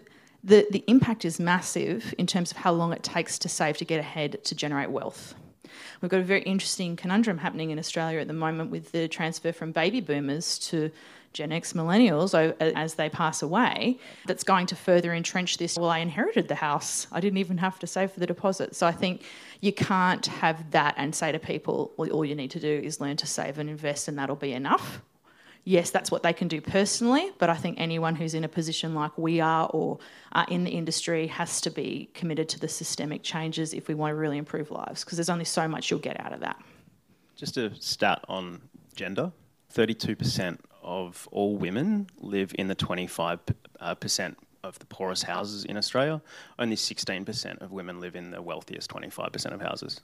[0.45, 3.85] the, the impact is massive in terms of how long it takes to save to
[3.85, 5.35] get ahead to generate wealth.
[6.01, 9.53] We've got a very interesting conundrum happening in Australia at the moment with the transfer
[9.53, 10.91] from baby boomers to
[11.33, 15.79] Gen X millennials oh, as they pass away that's going to further entrench this.
[15.79, 17.07] Well, I inherited the house.
[17.11, 18.77] I didn't even have to save for the deposit.
[18.77, 19.23] So I think
[19.61, 23.01] you can't have that and say to people, well, all you need to do is
[23.01, 25.01] learn to save and invest and that'll be enough
[25.65, 28.95] yes, that's what they can do personally, but I think anyone who's in a position
[28.95, 29.99] like we are or
[30.33, 34.13] uh, in the industry has to be committed to the systemic changes if we want
[34.13, 36.61] to really improve lives, because there's only so much you'll get out of that.
[37.37, 38.61] Just a stat on
[38.95, 39.33] gender
[39.75, 43.39] 32% of all women live in the 25%
[43.81, 46.21] uh, of of the poorest houses in Australia.
[46.59, 50.01] Only 16% of women live in the wealthiest 25% of houses.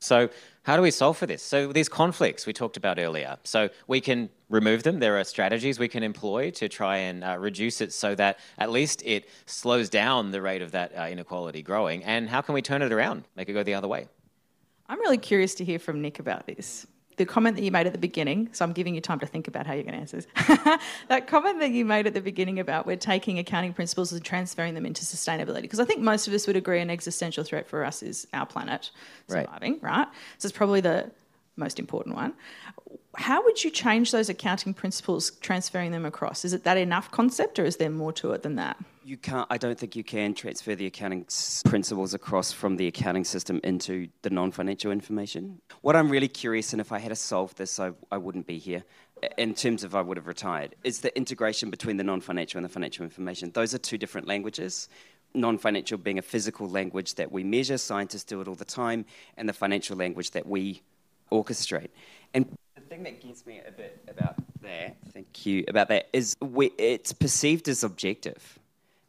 [0.00, 0.30] So,
[0.62, 1.42] how do we solve for this?
[1.42, 3.36] So, these conflicts we talked about earlier.
[3.44, 4.98] So, we can remove them.
[4.98, 8.70] There are strategies we can employ to try and uh, reduce it so that at
[8.70, 12.02] least it slows down the rate of that uh, inequality growing.
[12.02, 14.08] And how can we turn it around, make it go the other way?
[14.88, 17.92] I'm really curious to hear from Nick about this the comment that you made at
[17.92, 20.16] the beginning, so I'm giving you time to think about how you're going to answer
[20.16, 20.80] this.
[21.08, 24.74] that comment that you made at the beginning about we're taking accounting principles and transferring
[24.74, 27.84] them into sustainability, because I think most of us would agree an existential threat for
[27.84, 28.90] us is our planet
[29.28, 29.98] surviving, right?
[29.98, 30.08] right?
[30.38, 31.10] So it's probably the
[31.56, 32.32] most important one.
[33.16, 36.44] How would you change those accounting principles, transferring them across?
[36.44, 38.76] Is it that enough concept, or is there more to it than that?
[39.04, 39.46] You can't.
[39.50, 41.26] I don't think you can transfer the accounting
[41.64, 45.60] principles across from the accounting system into the non-financial information.
[45.80, 48.58] What I'm really curious, and if I had to solve this, I, I wouldn't be
[48.58, 48.84] here.
[49.36, 52.72] In terms of I would have retired, is the integration between the non-financial and the
[52.72, 53.50] financial information.
[53.52, 54.88] Those are two different languages
[55.34, 59.04] non financial being a physical language that we measure, scientists do it all the time,
[59.36, 60.82] and the financial language that we
[61.30, 61.90] orchestrate.
[62.34, 62.56] And
[62.90, 67.12] thing that gets me a bit about that, thank you, about that is we, it's
[67.12, 68.58] perceived as objective.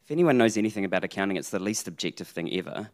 [0.04, 2.88] If anyone knows anything about accounting, it's the least objective thing ever.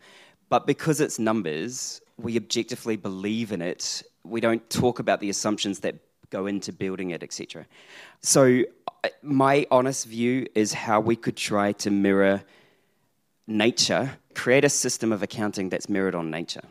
[0.48, 4.02] But because it's numbers, we objectively believe in it.
[4.24, 5.96] We don't talk about the assumptions that
[6.30, 7.66] go into building it, etc.
[8.22, 8.62] So,
[9.04, 12.42] uh, my honest view is how we could try to mirror
[13.46, 16.64] nature, create a system of accounting that's mirrored on nature.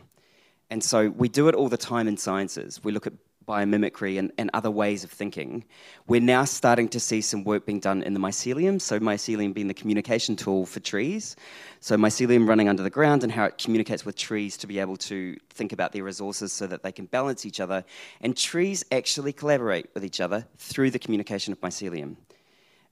[0.70, 2.82] And so we do it all the time in sciences.
[2.82, 3.12] We look at
[3.48, 5.64] biomimicry and, and other ways of thinking.
[6.06, 9.66] We're now starting to see some work being done in the mycelium, so mycelium being
[9.66, 11.34] the communication tool for trees.
[11.80, 14.98] So mycelium running under the ground and how it communicates with trees to be able
[14.98, 17.84] to think about their resources so that they can balance each other.
[18.20, 22.16] And trees actually collaborate with each other through the communication of mycelium.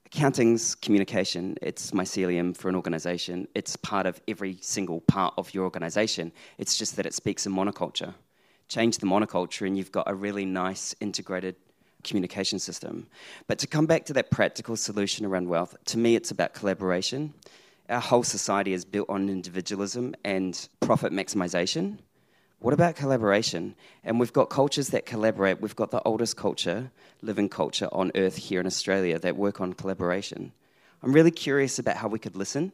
[0.06, 3.48] Accounting's communication, it's mycelium for an organization.
[3.54, 6.32] It's part of every single part of your organization.
[6.58, 8.14] It's just that it speaks in monoculture.
[8.68, 11.56] Change the monoculture, and you've got a really nice integrated
[12.02, 13.06] communication system.
[13.46, 17.34] But to come back to that practical solution around wealth, to me, it's about collaboration.
[17.88, 21.98] Our whole society is built on individualism and profit maximization.
[22.58, 23.76] What about collaboration?
[24.02, 25.60] And we've got cultures that collaborate.
[25.60, 26.90] We've got the oldest culture,
[27.22, 30.52] living culture on earth here in Australia that work on collaboration.
[31.02, 32.72] I'm really curious about how we could listen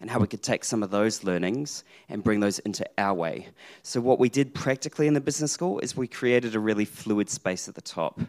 [0.00, 3.48] and how we could take some of those learnings and bring those into our way.
[3.82, 7.28] So, what we did practically in the business school is we created a really fluid
[7.28, 8.20] space at the top.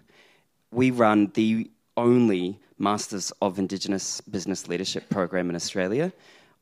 [0.72, 6.12] We run the only Masters of Indigenous Business Leadership program in Australia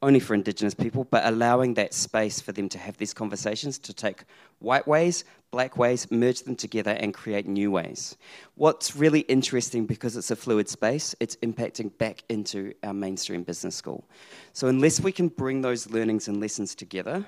[0.02, 3.94] only for Indigenous people, but allowing that space for them to have these conversations, to
[3.94, 4.24] take
[4.60, 8.16] white ways, black ways, merge them together, and create new ways.
[8.56, 13.76] What's really interesting because it's a fluid space, it's impacting back into our mainstream business
[13.76, 14.06] school.
[14.54, 17.26] So, unless we can bring those learnings and lessons together,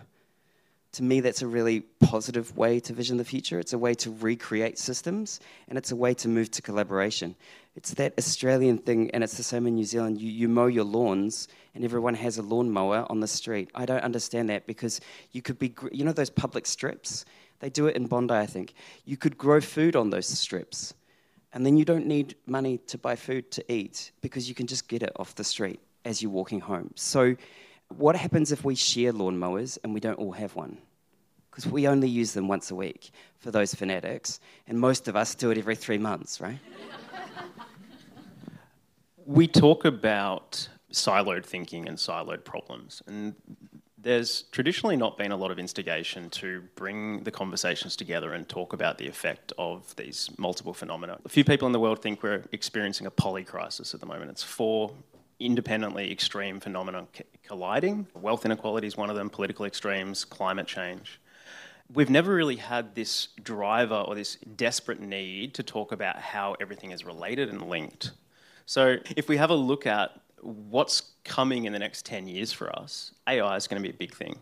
[0.94, 3.60] to me, that's a really positive way to vision the future.
[3.60, 7.36] It's a way to recreate systems, and it's a way to move to collaboration.
[7.76, 10.20] It's that Australian thing, and it's the same in New Zealand.
[10.20, 13.70] You, you mow your lawns, and everyone has a lawnmower on the street.
[13.74, 15.00] I don't understand that because
[15.32, 17.24] you could be, you know, those public strips?
[17.62, 18.74] They do it in Bondi, I think.
[19.06, 20.94] You could grow food on those strips,
[21.54, 24.90] and then you don't need money to buy food to eat because you can just
[24.90, 26.92] get it off the street as you're walking home.
[26.96, 27.38] So,
[27.98, 30.78] what happens if we share lawnmowers and we don't all have one?
[31.50, 35.36] Because we only use them once a week for those fanatics, and most of us
[35.36, 36.60] do it every three months, right?
[39.26, 43.36] we talk about siloed thinking and siloed problems, and
[43.98, 48.74] there's traditionally not been a lot of instigation to bring the conversations together and talk
[48.74, 51.20] about the effect of these multiple phenomena.
[51.26, 54.32] A few people in the world think we're experiencing a polycrisis at the moment.
[54.32, 54.92] It's four
[55.46, 57.08] independently extreme phenomena
[57.44, 58.08] colliding.
[58.14, 61.20] Wealth inequality is one of them, political extremes, climate change.
[61.94, 66.92] We've never really had this driver or this desperate need to talk about how everything
[66.92, 68.12] is related and linked.
[68.66, 72.74] So, if we have a look at what's coming in the next 10 years for
[72.78, 74.40] us, AI is going to be a big thing.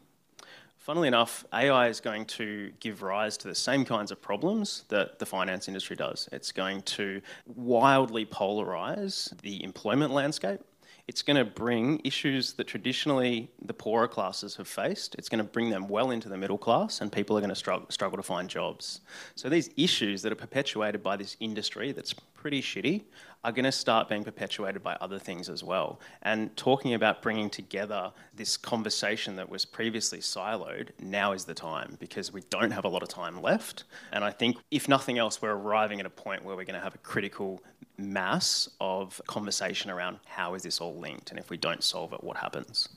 [0.78, 5.20] Funnily enough, AI is going to give rise to the same kinds of problems that
[5.20, 6.28] the finance industry does.
[6.32, 10.62] It's going to wildly polarize the employment landscape
[11.10, 15.16] it's going to bring issues that traditionally the poorer classes have faced.
[15.16, 17.56] It's going to bring them well into the middle class, and people are going to
[17.56, 19.02] struggle, struggle to find jobs.
[19.34, 23.06] So, these issues that are perpetuated by this industry that's pretty shitty
[23.44, 26.00] are going to start being perpetuated by other things as well.
[26.22, 31.98] And talking about bringing together this conversation that was previously siloed, now is the time
[32.00, 33.86] because we don't have a lot of time left.
[34.12, 36.84] And I think, if nothing else, we're arriving at a point where we're going to
[36.84, 37.64] have a critical
[38.00, 42.24] mass of conversation around how is this all linked, and if we don't solve it,
[42.24, 42.90] what happens.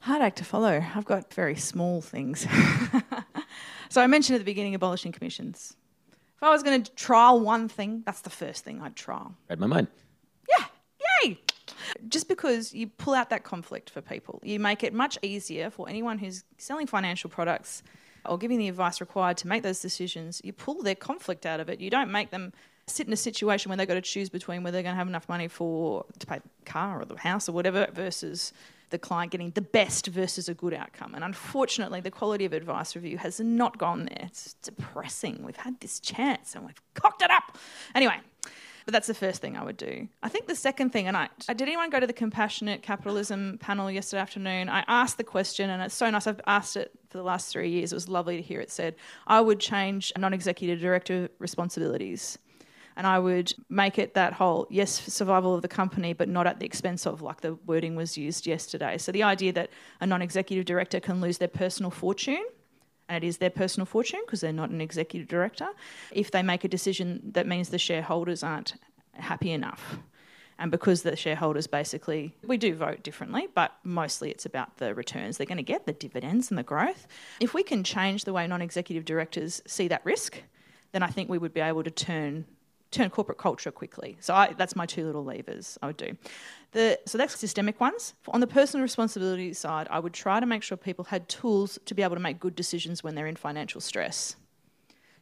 [0.00, 0.84] Hard act to follow.
[0.94, 2.46] I've got very small things.
[3.88, 5.76] so I mentioned at the beginning abolishing commissions.
[6.36, 9.34] If I was going to trial one thing, that's the first thing I'd trial.
[9.48, 9.88] Read my mind.
[10.48, 10.64] Yeah,
[11.24, 11.40] yay!
[12.08, 15.88] Just because you pull out that conflict for people, you make it much easier for
[15.88, 17.82] anyone who's selling financial products
[18.26, 20.40] or giving the advice required to make those decisions.
[20.44, 21.80] You pull their conflict out of it.
[21.80, 22.52] You don't make them
[22.88, 25.08] sit in a situation where they've got to choose between whether they're going to have
[25.08, 28.52] enough money for to pay the car or the house or whatever versus
[28.90, 31.14] the client getting the best versus a good outcome.
[31.14, 34.26] And unfortunately, the quality of advice review has not gone there.
[34.26, 35.42] It's depressing.
[35.42, 37.58] We've had this chance and we've cocked it up.
[37.96, 38.18] Anyway,
[38.84, 40.06] but that's the first thing I would do.
[40.22, 43.90] I think the second thing, and I, did anyone go to the compassionate capitalism panel
[43.90, 44.68] yesterday afternoon?
[44.68, 46.28] I asked the question, and it's so nice.
[46.28, 47.90] I've asked it for the last three years.
[47.90, 48.94] It was lovely to hear it said.
[49.26, 52.38] I would change non executive director responsibilities
[52.96, 56.60] and I would make it that whole yes survival of the company, but not at
[56.60, 58.96] the expense of like the wording was used yesterday.
[58.98, 59.70] So the idea that
[60.00, 62.44] a non-executive director can lose their personal fortune.
[63.08, 65.68] And it is their personal fortune because they're not an executive director.
[66.10, 68.74] If they make a decision that means the shareholders aren't
[69.12, 69.98] happy enough,
[70.58, 75.36] and because the shareholders basically, we do vote differently, but mostly it's about the returns
[75.36, 77.06] they're going to get, the dividends and the growth.
[77.40, 80.42] If we can change the way non executive directors see that risk,
[80.92, 82.46] then I think we would be able to turn
[82.90, 84.16] turn corporate culture quickly.
[84.20, 86.16] So I, that's my two little levers I would do.
[86.72, 88.14] The, so that's systemic ones.
[88.28, 91.94] On the personal responsibility side, I would try to make sure people had tools to
[91.94, 94.36] be able to make good decisions when they're in financial stress.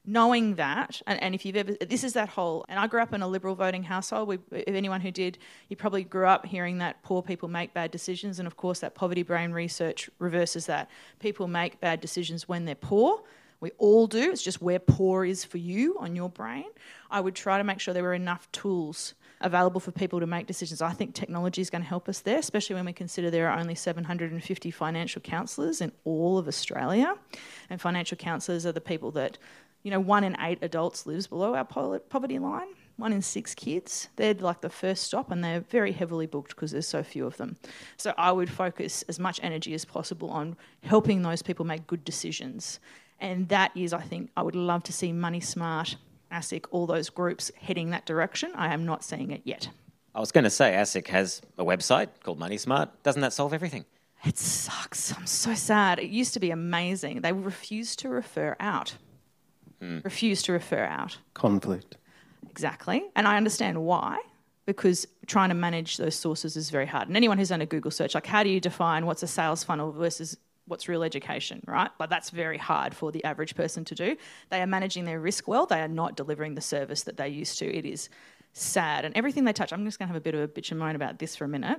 [0.07, 3.15] Knowing that, and, and if you've ever, this is that whole, and I grew up
[3.15, 4.29] in a liberal voting household.
[4.29, 5.39] We, if anyone who did,
[5.71, 8.95] you probably grew up hearing that poor people make bad decisions, and of course, that
[8.95, 10.91] poverty brain research reverses that.
[11.21, 13.23] People make bad decisions when they're poor,
[13.65, 14.31] we all do.
[14.31, 16.67] It's just where poor is for you on your brain.
[17.11, 20.47] I would try to make sure there were enough tools available for people to make
[20.47, 20.83] decisions.
[20.83, 23.59] I think technology is going to help us there, especially when we consider there are
[23.59, 27.17] only 750 financial counsellors in all of Australia.
[27.71, 29.39] And financial counsellors are the people that,
[29.83, 32.69] you know, one in eight adults lives below our poverty line.
[32.97, 34.09] One in six kids.
[34.15, 37.39] They're like the first stop, and they're very heavily booked because there's so few of
[37.39, 37.57] them.
[37.97, 42.05] So I would focus as much energy as possible on helping those people make good
[42.05, 42.79] decisions
[43.21, 45.97] and that is, I think, I would love to see Money Smart,
[46.33, 48.53] ASIC, all those groups heading that direction.
[48.55, 49.69] I am not seeing it yet.
[50.15, 53.03] I was going to say ASIC has a website called Money Smart.
[53.03, 53.85] Doesn't that solve everything?
[54.25, 55.15] It sucks.
[55.17, 55.99] I'm so sad.
[55.99, 57.21] It used to be amazing.
[57.21, 58.95] They refuse to refer out.
[59.83, 60.05] Mm.
[60.05, 61.19] Refuse to refer out.
[61.35, 61.97] Conflict.
[62.51, 63.05] Exactly.
[63.17, 64.19] And I understand why
[64.67, 67.09] because trying to manage those sources is very hard.
[67.09, 69.63] And anyone who's done a Google search, like how do you define what's a sales
[69.63, 70.37] funnel versus
[70.67, 71.91] what's real education, right?
[71.99, 74.17] But that's very hard for the average person to do.
[74.51, 75.67] They are managing their risk well.
[75.67, 77.67] They are not delivering the service that they used to.
[77.67, 78.09] It is
[78.53, 79.05] sad.
[79.05, 80.81] And everything they touch, I'm just going to have a bit of a bitch and
[80.81, 81.79] moan about this for a minute.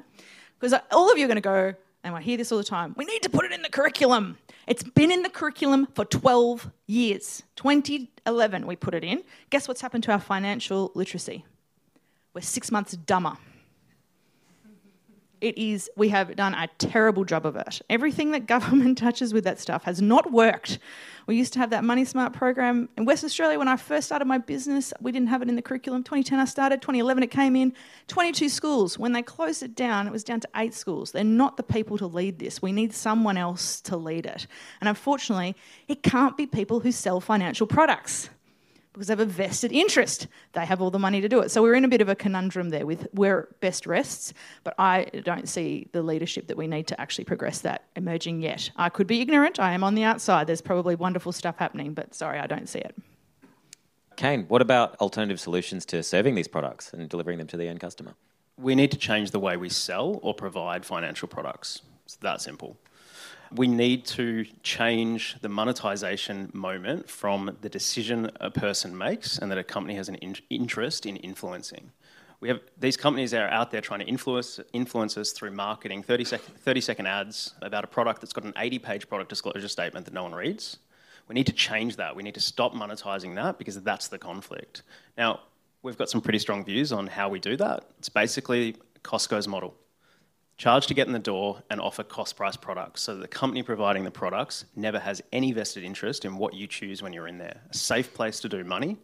[0.59, 1.73] Because all of you are going to go,
[2.03, 4.37] and I hear this all the time, we need to put it in the curriculum.
[4.67, 7.43] It's been in the curriculum for 12 years.
[7.55, 9.23] 2011, we put it in.
[9.49, 11.45] Guess what's happened to our financial literacy?
[12.33, 13.37] We're six months dumber.
[15.45, 17.79] It is, we have done a terrible job of it.
[17.87, 20.79] Everything that government touches with that stuff has not worked.
[21.27, 24.25] We used to have that Money Smart program in West Australia when I first started
[24.25, 24.91] my business.
[25.01, 26.01] We didn't have it in the curriculum.
[26.01, 27.73] 2010 I started, 2011 it came in.
[28.07, 28.97] 22 schools.
[28.97, 31.11] When they closed it down, it was down to eight schools.
[31.11, 32.63] They're not the people to lead this.
[32.63, 34.47] We need someone else to lead it.
[34.81, 35.55] And unfortunately,
[35.87, 38.31] it can't be people who sell financial products
[38.95, 40.27] because they have a vested interest.
[40.53, 41.51] They have all the money to do it.
[41.51, 44.33] So we're in a bit of a conundrum there with where best rests,
[44.63, 48.71] but I don't see the leadership that we need to actually progress that emerging yet.
[48.77, 49.59] I could be ignorant.
[49.59, 50.47] I am on the outside.
[50.47, 52.95] There's probably wonderful stuff happening, but sorry, I don't see it.
[54.15, 57.81] Kane, what about alternative solutions to serving these products and delivering them to the end
[57.81, 58.15] customer?
[58.57, 61.81] We need to change the way we sell or provide financial products.
[62.05, 62.77] It's that simple
[63.51, 69.57] we need to change the monetization moment from the decision a person makes and that
[69.57, 71.91] a company has an in- interest in influencing.
[72.39, 76.03] We have these companies that are out there trying to influence influence us through marketing
[76.03, 79.67] 30 second, 30 second ads about a product that's got an 80 page product disclosure
[79.67, 80.77] statement that no one reads.
[81.27, 82.15] We need to change that.
[82.15, 84.83] We need to stop monetizing that because that's the conflict.
[85.17, 85.39] Now,
[85.81, 87.85] we've got some pretty strong views on how we do that.
[87.97, 89.73] It's basically Costco's model
[90.57, 93.61] charge to get in the door and offer cost price products so that the company
[93.61, 97.37] providing the products never has any vested interest in what you choose when you're in
[97.37, 97.61] there.
[97.69, 98.97] A safe place to do money.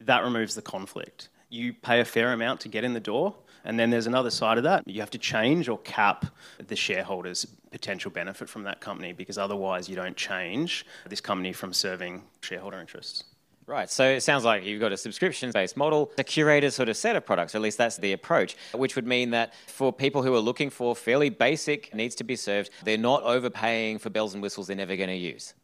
[0.00, 1.30] that removes the conflict.
[1.48, 3.34] You pay a fair amount to get in the door,
[3.64, 4.86] and then there's another side of that.
[4.86, 6.26] You have to change or cap
[6.66, 11.72] the shareholders' potential benefit from that company because otherwise you don't change this company from
[11.72, 13.24] serving shareholder interests.
[13.68, 16.96] Right, so it sounds like you've got a subscription based model, a curated sort of
[16.96, 20.32] set of products, at least that's the approach, which would mean that for people who
[20.36, 24.42] are looking for fairly basic needs to be served, they're not overpaying for bells and
[24.42, 25.54] whistles they're never going to use.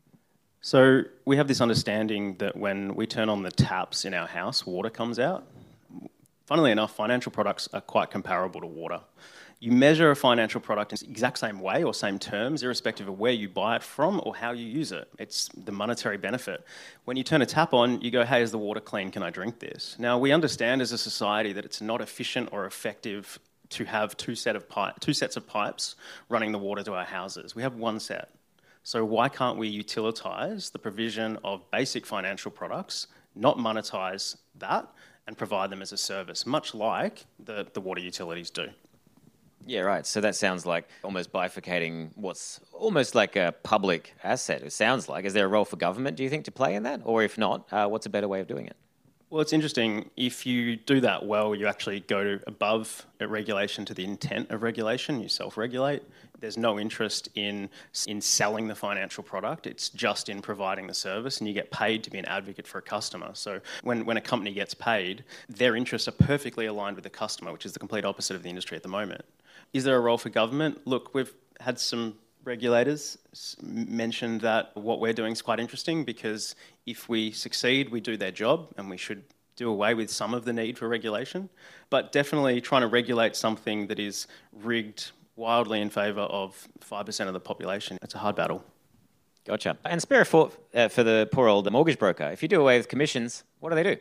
[0.62, 4.66] So we have this understanding that when we turn on the taps in our house,
[4.66, 5.46] water comes out.
[6.46, 9.00] Funnily enough, financial products are quite comparable to water
[9.63, 13.17] you measure a financial product in the exact same way or same terms, irrespective of
[13.21, 15.09] where you buy it from or how you use it.
[15.21, 16.65] It's the monetary benefit.
[17.05, 19.13] When you turn a tap on, you go, hey, is the water clean?
[19.13, 19.95] Can I drink this?
[20.01, 23.39] Now, we understand as a society that it's not efficient or effective
[23.69, 24.65] to have two, set of
[24.99, 25.95] two sets of pipes
[26.29, 27.55] running the water to our houses.
[27.55, 28.31] We have one set.
[28.83, 33.07] So, why can't we utilise the provision of basic financial products,
[33.37, 34.89] not monetise that,
[35.29, 38.67] and provide them as a service, much like the, the water utilities do?
[39.67, 40.07] Yeah, right.
[40.07, 44.63] So that sounds like almost bifurcating what's almost like a public asset.
[44.63, 45.25] It sounds like.
[45.25, 47.01] Is there a role for government, do you think, to play in that?
[47.05, 48.77] Or if not, uh, what's a better way of doing it?
[49.31, 50.11] Well, it's interesting.
[50.15, 55.23] If you do that well, you actually go above regulation to the intent of regulation.
[55.23, 56.03] You self-regulate.
[56.39, 57.71] There's no interest in
[58.07, 59.67] in selling the financial product.
[59.67, 62.79] It's just in providing the service, and you get paid to be an advocate for
[62.79, 63.31] a customer.
[63.33, 67.53] So when when a company gets paid, their interests are perfectly aligned with the customer,
[67.53, 69.25] which is the complete opposite of the industry at the moment.
[69.73, 70.87] Is there a role for government?
[70.87, 73.18] Look, we've had some regulators
[73.62, 76.55] mention that what we're doing is quite interesting because
[76.87, 79.23] if we succeed, we do their job and we should
[79.57, 81.49] do away with some of the need for regulation.
[81.91, 87.33] But definitely trying to regulate something that is rigged wildly in favour of 5% of
[87.33, 88.64] the population, it's a hard battle.
[89.45, 89.77] Gotcha.
[89.85, 92.29] And spare a thought uh, for the poor old mortgage broker.
[92.31, 93.97] If you do away with commissions, what do they do?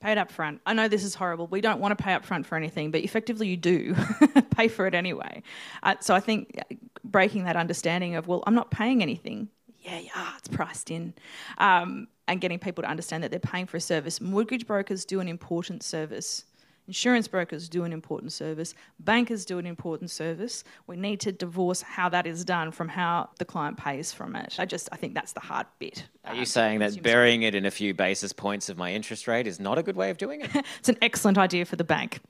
[0.00, 0.60] Pay it up front.
[0.66, 1.46] I know this is horrible.
[1.46, 3.94] We don't want to pay up front for anything, but effectively you do
[4.56, 5.42] pay for it anyway.
[5.82, 6.60] Uh, so I think
[7.02, 9.48] breaking that understanding of, well, I'm not paying anything.
[9.80, 11.14] Yeah, yeah, it's priced in.
[11.58, 14.20] Um, and getting people to understand that they're paying for a service.
[14.20, 16.44] Mortgage brokers do an important service.
[16.86, 18.74] Insurance brokers do an important service.
[19.00, 20.62] Bankers do an important service.
[20.86, 24.54] We need to divorce how that is done from how the client pays from it.
[24.58, 26.04] I just, I think that's the hard bit.
[26.24, 29.26] Are you um, saying that burying it in a few basis points of my interest
[29.26, 30.50] rate is not a good way of doing it?
[30.78, 32.20] it's an excellent idea for the bank.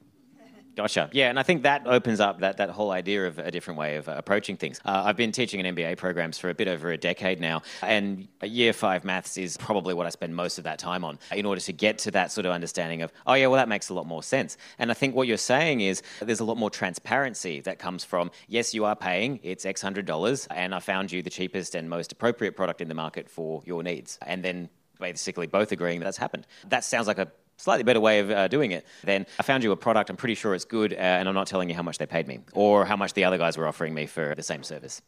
[0.77, 1.09] Gotcha.
[1.13, 3.97] Yeah, and I think that opens up that, that whole idea of a different way
[3.97, 4.79] of uh, approaching things.
[4.85, 8.29] Uh, I've been teaching in MBA programs for a bit over a decade now, and
[8.43, 11.63] year five maths is probably what I spend most of that time on in order
[11.63, 14.07] to get to that sort of understanding of, oh, yeah, well, that makes a lot
[14.07, 14.59] more sense.
[14.79, 18.31] And I think what you're saying is there's a lot more transparency that comes from,
[18.47, 21.89] yes, you are paying, it's X hundred dollars, and I found you the cheapest and
[21.89, 24.19] most appropriate product in the market for your needs.
[24.27, 24.69] And then
[25.01, 26.47] basically both agreeing that that's happened.
[26.69, 29.73] That sounds like a slightly better way of uh, doing it, then I found you
[29.73, 31.99] a product, I'm pretty sure it's good, uh, and I'm not telling you how much
[31.99, 34.63] they paid me or how much the other guys were offering me for the same
[34.63, 35.03] service.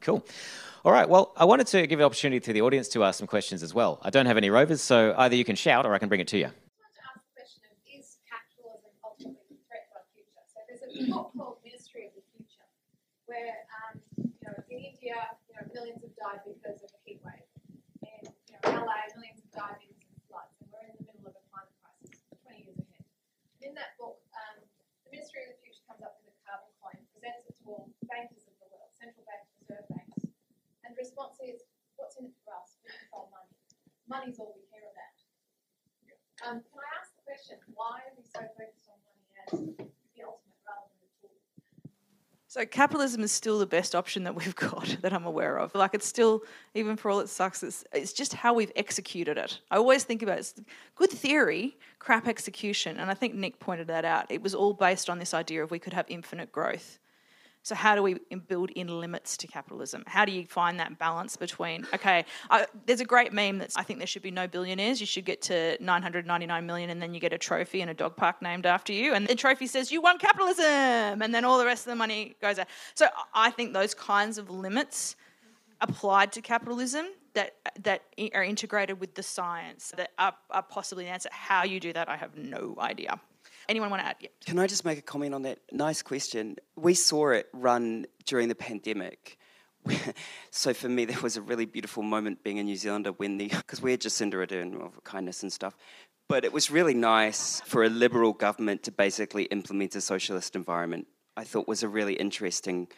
[0.00, 0.24] Cool.
[0.84, 3.26] All right, well, I wanted to give an opportunity to the audience to ask some
[3.26, 3.98] questions as well.
[4.02, 6.28] I don't have any rovers, so either you can shout or I can bring it
[6.28, 6.46] to you.
[6.46, 6.52] So
[10.68, 12.64] there's a book called Ministry of the Future,
[13.26, 15.16] where um, you know in India,
[15.48, 17.44] you know millions have died because of a heat wave,
[18.00, 19.84] and you know LA, millions have died
[23.70, 24.58] in that book, um,
[25.06, 26.98] the Ministry of the Future comes up with a carbon coin,
[27.70, 30.26] presents it to all bankers of the world, central banks, reserve banks,
[30.82, 31.62] and the response is,
[31.94, 32.78] what's in it for us?
[32.82, 33.54] We control money.
[34.10, 35.16] Money's all we care about.
[36.40, 39.54] Um, can I ask the question, why are we so focused on money as
[40.16, 41.10] the ultimate rather than
[42.50, 45.72] so capitalism is still the best option that we've got that I'm aware of.
[45.72, 46.42] Like it's still,
[46.74, 49.60] even for all it sucks, it's, it's just how we've executed it.
[49.70, 50.54] I always think about it, it's
[50.96, 52.96] good theory, crap execution.
[52.98, 54.26] And I think Nick pointed that out.
[54.30, 56.98] It was all based on this idea of we could have infinite growth.
[57.62, 58.14] So, how do we
[58.48, 60.02] build in limits to capitalism?
[60.06, 63.82] How do you find that balance between, okay, I, there's a great meme that I
[63.82, 64.98] think there should be no billionaires.
[64.98, 68.16] You should get to 999 million and then you get a trophy and a dog
[68.16, 69.12] park named after you.
[69.12, 71.20] And the trophy says, you won capitalism.
[71.22, 72.66] And then all the rest of the money goes out.
[72.94, 75.16] So, I think those kinds of limits
[75.82, 78.02] applied to capitalism that that
[78.34, 81.28] are integrated with the science that are, are possibly the answer.
[81.30, 83.20] How you do that, I have no idea.
[83.70, 84.16] Anyone want to add?
[84.18, 84.30] Yeah.
[84.44, 85.60] Can I just make a comment on that?
[85.70, 86.56] Nice question.
[86.74, 89.38] We saw it run during the pandemic.
[90.50, 93.46] so for me, there was a really beautiful moment being a New Zealander when the
[93.46, 95.76] because we're Jacinda Ardern of kindness and stuff.
[96.26, 101.06] But it was really nice for a liberal government to basically implement a socialist environment.
[101.36, 102.88] I thought was a really interesting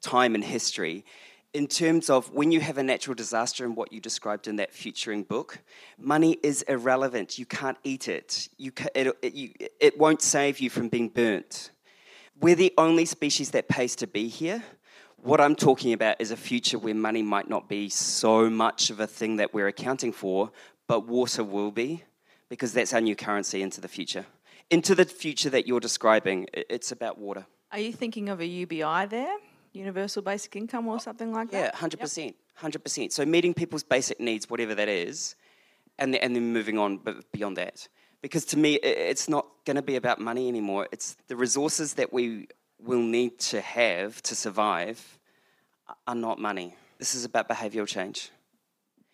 [0.00, 1.04] time in history.
[1.54, 4.72] In terms of when you have a natural disaster and what you described in that
[4.72, 5.60] futuring book,
[5.96, 7.38] money is irrelevant.
[7.38, 8.48] You can't eat it.
[8.58, 11.70] You ca- it, it, you, it won't save you from being burnt.
[12.40, 14.64] We're the only species that pays to be here.
[15.22, 18.98] What I'm talking about is a future where money might not be so much of
[18.98, 20.50] a thing that we're accounting for,
[20.88, 22.02] but water will be,
[22.48, 24.26] because that's our new currency into the future.
[24.70, 27.46] Into the future that you're describing, it's about water.
[27.70, 29.36] Are you thinking of a UBI there?
[29.74, 31.56] Universal basic income or something like that?
[31.56, 33.12] Yeah, hundred percent, hundred percent.
[33.12, 35.34] So meeting people's basic needs, whatever that is,
[35.98, 37.00] and and then moving on
[37.32, 37.88] beyond that.
[38.22, 40.88] Because to me, it's not going to be about money anymore.
[40.92, 42.48] It's the resources that we
[42.78, 45.18] will need to have to survive
[46.06, 46.74] are not money.
[46.98, 48.30] This is about behavioural change.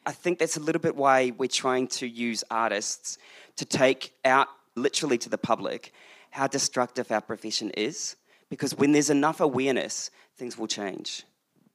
[0.06, 3.18] I think that's a little bit why we're trying to use artists
[3.56, 5.92] to take out, literally to the public,
[6.30, 8.16] how destructive our profession is.
[8.48, 10.10] Because when there's enough awareness,
[10.40, 11.24] things will change.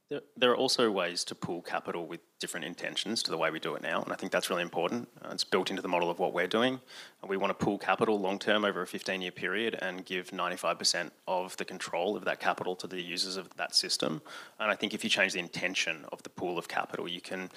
[0.10, 3.60] There, there are also ways to pool capital with different intentions to the way we
[3.60, 5.08] do it now, and I think that's really important.
[5.24, 6.80] Uh, it's built into the model of what we're doing.
[7.24, 10.32] Uh, we want to pool capital long term over a 15 year period and give
[10.32, 14.22] 95% of the control of that capital to the users of that system.
[14.60, 17.52] And I think if you change the intention of the pool of capital, you can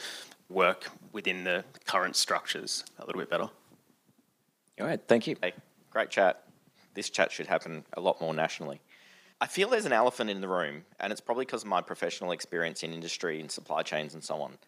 [0.51, 3.49] work within the current structures a little bit better.
[4.81, 5.37] All right, thank you.
[5.43, 5.55] Hey,
[5.91, 6.45] great chat.
[6.95, 8.81] This chat should happen a lot more nationally.
[9.41, 12.33] I feel there's an elephant in the room, and it's probably because of my professional
[12.33, 14.59] experience in industry and supply chains and so on.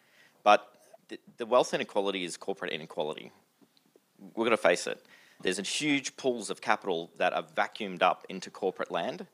[0.43, 0.65] But
[1.09, 3.31] the, the wealth inequality is corporate inequality.
[4.33, 5.03] We're going to face it.
[5.41, 9.27] There's a huge pools of capital that are vacuumed up into corporate land,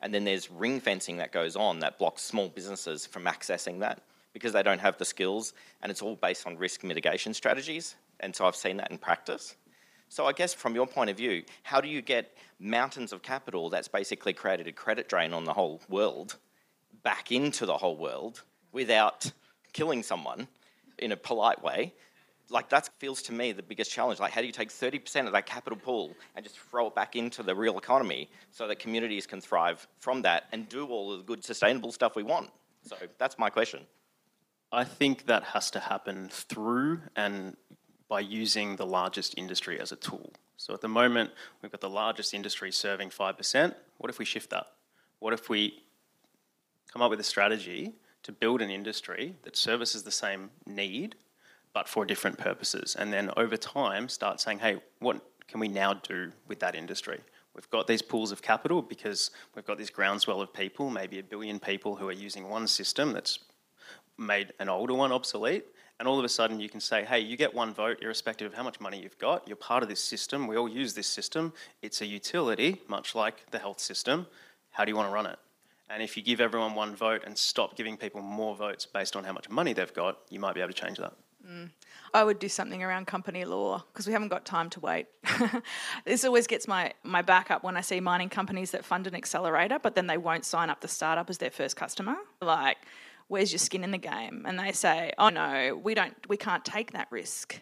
[0.00, 4.02] and then there's ring fencing that goes on that blocks small businesses from accessing that
[4.32, 7.96] because they don't have the skills, and it's all based on risk mitigation strategies.
[8.20, 9.56] And so I've seen that in practice.
[10.14, 13.68] So I guess from your point of view, how do you get mountains of capital
[13.68, 16.36] that's basically created a credit drain on the whole world
[17.02, 19.32] back into the whole world without
[19.72, 20.46] killing someone
[20.98, 21.94] in a polite way?
[22.48, 24.20] Like that feels to me the biggest challenge.
[24.20, 27.16] Like how do you take 30% of that capital pool and just throw it back
[27.16, 31.18] into the real economy so that communities can thrive from that and do all of
[31.18, 32.50] the good sustainable stuff we want?
[32.82, 33.80] So that's my question.
[34.70, 37.56] I think that has to happen through and
[38.08, 40.32] by using the largest industry as a tool.
[40.56, 41.30] So at the moment,
[41.62, 43.74] we've got the largest industry serving 5%.
[43.98, 44.66] What if we shift that?
[45.18, 45.82] What if we
[46.92, 47.92] come up with a strategy
[48.22, 51.16] to build an industry that services the same need
[51.72, 52.94] but for different purposes?
[52.98, 57.20] And then over time, start saying, hey, what can we now do with that industry?
[57.54, 61.22] We've got these pools of capital because we've got this groundswell of people, maybe a
[61.22, 63.38] billion people who are using one system that's
[64.18, 65.64] made an older one obsolete,
[65.98, 68.54] and all of a sudden you can say, hey, you get one vote irrespective of
[68.54, 69.46] how much money you've got.
[69.46, 70.46] You're part of this system.
[70.46, 71.52] We all use this system.
[71.82, 74.26] It's a utility, much like the health system.
[74.70, 75.38] How do you want to run it?
[75.90, 79.24] And if you give everyone one vote and stop giving people more votes based on
[79.24, 81.12] how much money they've got, you might be able to change that.
[81.48, 81.70] Mm.
[82.14, 85.06] I would do something around company law because we haven't got time to wait.
[86.04, 89.14] this always gets my, my back up when I see mining companies that fund an
[89.14, 92.16] accelerator, but then they won't sign up the startup as their first customer.
[92.40, 92.78] Like,
[93.28, 94.44] where's your skin in the game?
[94.46, 97.60] And they say, oh no, we don't, we can't take that risk.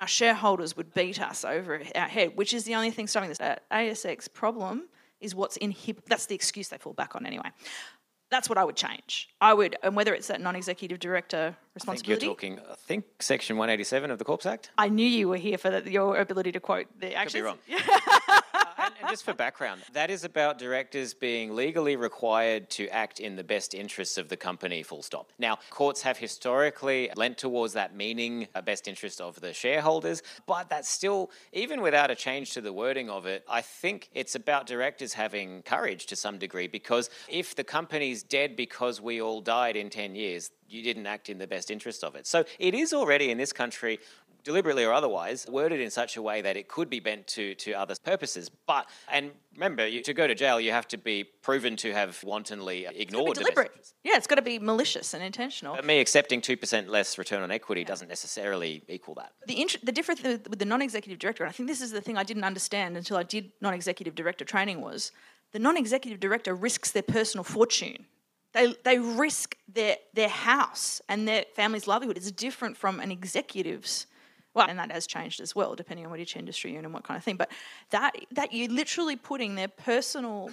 [0.00, 3.40] Our shareholders would beat us over our head, which is the only thing stopping this.
[3.40, 4.84] Uh, ASX problem
[5.20, 5.98] is what's inhib.
[6.06, 7.50] That's the excuse they fall back on anyway.
[8.30, 9.28] That's what I would change.
[9.40, 13.56] I would, and whether it's that non-executive director I think you're talking, I think, Section
[13.56, 14.70] 187 of the Corps Act.
[14.76, 17.32] I knew you were here for the, your ability to quote the Could actions.
[17.32, 17.58] be wrong.
[19.00, 23.44] and, just for background, that is about directors being legally required to act in the
[23.44, 25.32] best interests of the company, full stop.
[25.38, 30.68] Now, courts have historically lent towards that meaning, a best interest of the shareholders, but
[30.68, 34.66] that's still, even without a change to the wording of it, I think it's about
[34.66, 39.76] directors having courage to some degree because if the company's dead because we all died
[39.76, 42.26] in 10 years, you didn't act in the best interest of it.
[42.26, 43.98] So it is already in this country
[44.44, 47.72] deliberately or otherwise, worded in such a way that it could be bent to, to
[47.72, 48.50] other purposes.
[48.66, 52.22] But, and remember, you, to go to jail, you have to be proven to have
[52.24, 53.92] wantonly ignored best deliberate.
[54.04, 55.76] Yeah, it's got to be malicious and intentional.
[55.76, 59.32] But me accepting 2% less return on equity doesn't necessarily equal that.
[59.46, 62.16] the int- the difference with the non-executive director, and I think this is the thing
[62.16, 65.12] I didn't understand until I did non-executive director training, was
[65.52, 68.06] the non-executive director risks their personal fortune.
[68.52, 72.16] They they risk their their house and their family's livelihood.
[72.16, 74.06] It's different from an executive's.
[74.68, 77.16] And that has changed as well, depending on which industry you're in and what kind
[77.16, 77.36] of thing.
[77.36, 77.50] But
[77.90, 80.50] that that you're literally putting their personal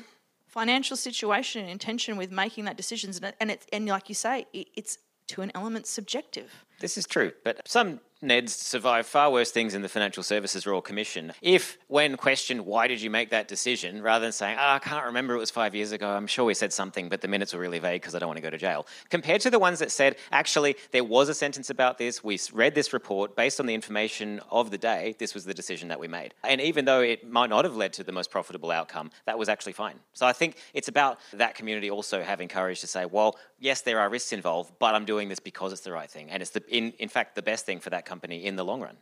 [0.47, 4.45] financial situation and intention with making that decisions, and, it- and and like you say,
[4.53, 4.97] it, it's
[5.27, 6.65] to an element subjective.
[6.79, 10.81] This is true, but some Neds survive far worse things in the Financial Services Royal
[10.81, 11.31] Commission.
[11.41, 15.05] If, when questioned, why did you make that decision, rather than saying, oh, I can't
[15.05, 17.59] remember, it was five years ago, I'm sure we said something, but the minutes were
[17.59, 18.87] really vague because I don't want to go to jail.
[19.09, 22.73] Compared to the ones that said, actually, there was a sentence about this, we read
[22.73, 26.07] this report, based on the information of the day, this was the decision that we
[26.07, 26.33] made.
[26.43, 29.49] And even though it might not have led to the most profitable outcome, that was
[29.49, 29.99] actually fine.
[30.13, 33.99] So I think it's about that community also having courage to say, well, yes, there
[33.99, 36.29] are risks involved, but I'm doing this because it's the right thing.
[36.31, 38.81] And it's, the, in, in fact, the best thing for that company in the long
[38.81, 38.97] run.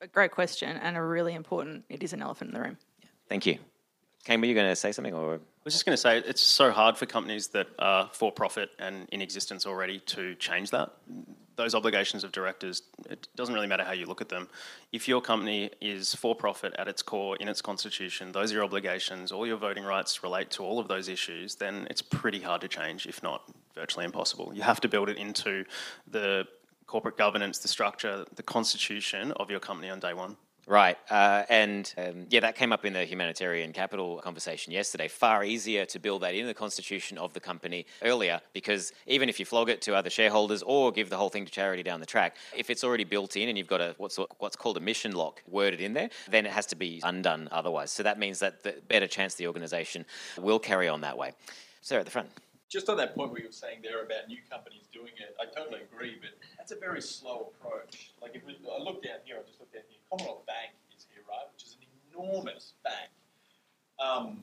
[0.00, 1.84] A great question and a really important.
[1.88, 2.76] It is an elephant in the room.
[3.28, 3.58] Thank you.
[4.24, 5.14] Kane, were you going to say something?
[5.14, 8.32] Or I was just going to say it's so hard for companies that are for
[8.32, 10.92] profit and in existence already to change that.
[11.54, 14.48] Those obligations of directors, it doesn't really matter how you look at them.
[14.92, 18.64] If your company is for profit at its core, in its constitution, those are your
[18.64, 22.60] obligations, all your voting rights relate to all of those issues, then it's pretty hard
[22.62, 23.42] to change, if not
[23.74, 24.52] virtually impossible.
[24.54, 25.64] You have to build it into
[26.10, 26.46] the
[26.86, 30.36] corporate governance, the structure, the constitution of your company on day one.
[30.68, 30.98] Right.
[31.08, 35.06] Uh, and um, yeah, that came up in the humanitarian capital conversation yesterday.
[35.06, 39.38] Far easier to build that in the constitution of the company earlier because even if
[39.38, 42.06] you flog it to other shareholders or give the whole thing to charity down the
[42.06, 45.12] track, if it's already built in and you've got a what's what's called a mission
[45.12, 47.92] lock worded in there, then it has to be undone otherwise.
[47.92, 50.04] So that means that the better chance the organisation
[50.36, 51.30] will carry on that way.
[51.80, 52.30] Sarah at the front.
[52.68, 55.46] Just on that point where you were saying there about new companies doing it, I
[55.46, 58.10] totally agree, but that's a very slow approach.
[58.20, 61.06] Like if we, I look down here, I just looked down here, Commonwealth Bank is
[61.14, 63.14] here, right, which is an enormous bank.
[64.02, 64.42] Um,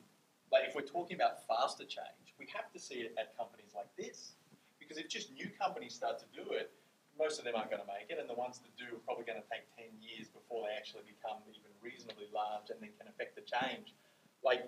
[0.50, 3.92] but if we're talking about faster change, we have to see it at companies like
[4.00, 4.40] this.
[4.80, 6.72] Because if just new companies start to do it,
[7.18, 9.24] most of them aren't going to make it, and the ones that do are probably
[9.24, 13.06] going to take 10 years before they actually become even reasonably large and then can
[13.06, 13.94] affect the change.
[14.42, 14.66] Like,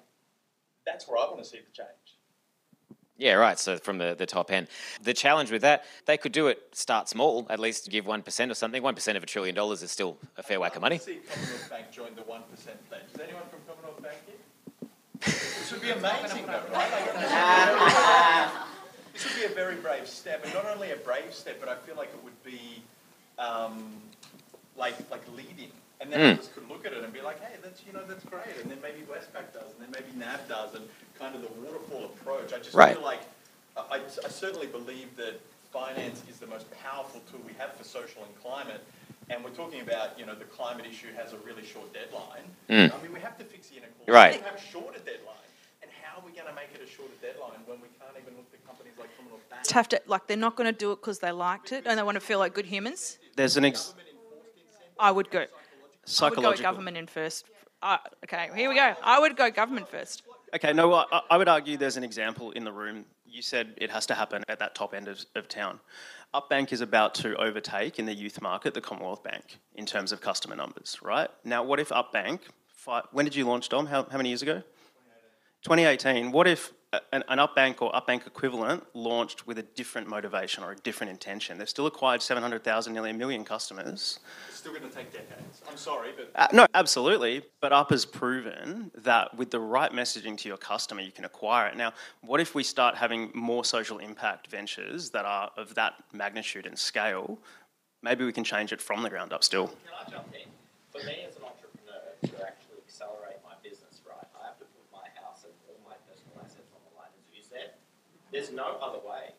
[0.85, 2.16] that's where I want to see the change.
[3.19, 3.59] Yeah, right.
[3.59, 4.69] So from the, the top end.
[5.03, 8.55] The challenge with that, they could do it start small, at least give 1% or
[8.55, 8.83] something.
[8.83, 10.99] 1% of a trillion dollars is still a fair whack of money.
[10.99, 12.27] see Commonwealth Bank join the 1%
[12.89, 13.03] pledge.
[13.15, 14.37] Is anyone from Commonwealth Bank here?
[15.23, 18.51] This would be amazing, though, right?
[19.13, 21.75] This would be a very brave step, and not only a brave step, but I
[21.75, 22.83] feel like it would be
[23.39, 23.95] um,
[24.77, 25.73] like like leading.
[26.01, 26.33] And then Mm.
[26.39, 28.57] others could look at it and be like, hey, that's you know that's great.
[28.63, 30.87] And then maybe Westpac does, and then maybe NAB does, and
[31.19, 32.53] kind of the waterfall approach.
[32.53, 32.95] I just Right.
[32.97, 33.23] feel like
[33.77, 35.41] I, I certainly believe that
[35.73, 38.81] finance is the most powerful tool we have for social and climate.
[39.29, 42.45] And we're talking about, you know, the climate issue has a really short deadline.
[42.71, 42.95] Mm.
[42.95, 44.13] I mean, we have to fix the inequality.
[44.13, 44.41] Right.
[44.41, 45.35] We have a shorter deadline.
[45.83, 48.37] And how are we going to make it a shorter deadline when we can't even
[48.37, 49.63] look at companies like Commonwealth Bank?
[49.65, 51.99] Just have to like they're not going to do it because they liked it and
[51.99, 53.19] they want to feel like good humans.
[53.35, 53.95] There's an ex-
[54.99, 55.47] I would go.
[56.07, 56.63] I would go psychological.
[56.73, 57.47] government in first.
[57.83, 58.95] Uh, okay, here we go.
[59.03, 60.23] I would go government first.
[60.55, 63.05] Okay, no, I, I would argue there's an example in the room.
[63.25, 65.81] You said it has to happen at that top end of, of town.
[66.35, 70.21] Upbank is about to overtake in the youth market the Commonwealth Bank in terms of
[70.21, 71.29] customer numbers, right?
[71.45, 72.41] Now, what if Upbank,
[73.13, 73.87] when did you launch, Dom?
[73.87, 74.63] How, how many years ago?
[75.63, 76.33] 2018.
[76.33, 76.73] What if
[77.13, 81.59] an, an Upbank or Upbank equivalent launched with a different motivation or a different intention?
[81.59, 84.19] They've still acquired 700,000, nearly a million customers.
[84.49, 85.63] It's still going to take decades.
[85.69, 87.43] I'm sorry, but Uh, no, absolutely.
[87.61, 91.67] But Up has proven that with the right messaging to your customer, you can acquire
[91.69, 91.77] it.
[91.77, 96.67] Now, what if we start having more social impact ventures that are of that magnitude
[96.67, 97.39] and scale?
[98.03, 99.69] Maybe we can change it from the ground up still.
[99.69, 99.77] Can
[100.07, 100.49] I jump in?
[100.93, 104.87] For me as an entrepreneur, to actually accelerate my business, right, I have to put
[104.93, 107.75] my house and all my personal assets on the line, as you said.
[108.37, 109.31] There's no other way.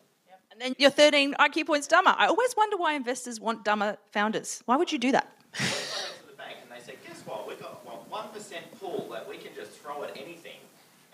[0.50, 2.16] And then you're 13 IQ points dumber.
[2.18, 4.60] I always wonder why investors want dumber founders.
[4.66, 5.32] Why would you do that?
[5.52, 8.80] What if I went to the bank and they said, guess what, we've got 1%
[8.80, 10.58] pool that we can just throw at anything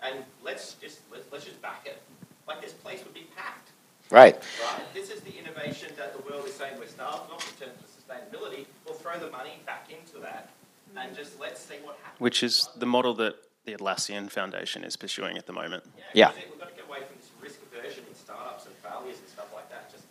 [0.01, 2.01] and let's just, let's, let's just back it.
[2.47, 3.69] Like this place would be packed,
[4.09, 4.35] Right.
[4.63, 4.93] right?
[4.95, 7.85] This is the innovation that the world is saying we're starved of in terms of
[7.93, 8.65] sustainability.
[8.85, 10.49] We'll throw the money back into that
[10.97, 12.19] and just let's see what happens.
[12.19, 15.83] Which is the model that the Atlassian Foundation is pursuing at the moment.
[16.13, 16.29] Yeah.
[16.31, 19.27] because We've got to get away from this risk aversion in startups and failures and
[19.27, 19.91] stuff like that.
[19.91, 20.05] Just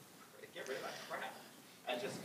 [0.55, 1.31] get rid of that crap
[1.89, 2.19] and just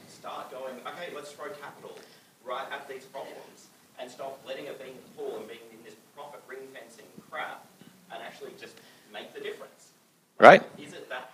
[0.83, 1.97] going, okay, let's throw capital
[2.45, 3.67] right at these problems
[3.99, 7.05] and stop letting it be in the pool and being in this profit ring fencing
[7.29, 7.65] crap
[8.11, 8.75] and actually just
[9.13, 9.91] make the difference.
[10.39, 10.63] Right.
[10.77, 11.28] Is it that?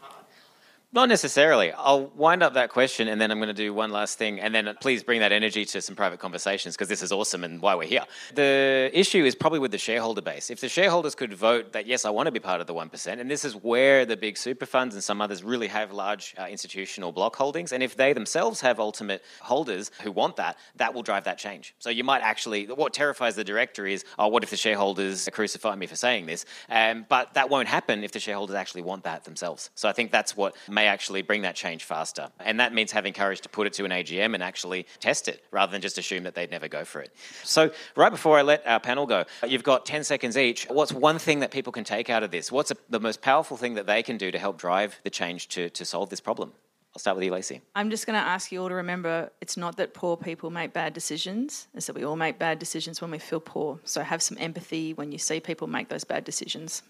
[0.96, 1.74] Not necessarily.
[1.74, 4.40] I'll wind up that question and then I'm going to do one last thing.
[4.40, 7.62] And then please bring that energy to some private conversations because this is awesome and
[7.62, 8.06] why we're here.
[8.34, 10.50] The issue is probably with the shareholder base.
[10.50, 13.20] If the shareholders could vote that, yes, I want to be part of the 1%,
[13.20, 16.48] and this is where the big super funds and some others really have large uh,
[16.50, 21.04] institutional block holdings, and if they themselves have ultimate holders who want that, that will
[21.04, 21.76] drive that change.
[21.78, 25.76] So you might actually, what terrifies the director is, oh, what if the shareholders crucify
[25.76, 26.46] me for saying this?
[26.70, 29.72] Um, but that won't happen if the shareholders actually want that themselves.
[29.76, 32.30] So I think that's what may may actually bring that change faster.
[32.40, 35.44] And that means having courage to put it to an AGM and actually test it
[35.52, 37.12] rather than just assume that they'd never go for it.
[37.44, 40.66] So, right before I let our panel go, you've got 10 seconds each.
[40.66, 42.52] What's one thing that people can take out of this?
[42.52, 45.48] What's a, the most powerful thing that they can do to help drive the change
[45.50, 46.52] to, to solve this problem?
[46.94, 47.62] I'll start with you, Lacey.
[47.76, 50.72] I'm just going to ask you all to remember it's not that poor people make
[50.72, 53.80] bad decisions, it's that we all make bad decisions when we feel poor.
[53.84, 56.84] So have some empathy when you see people make those bad decisions.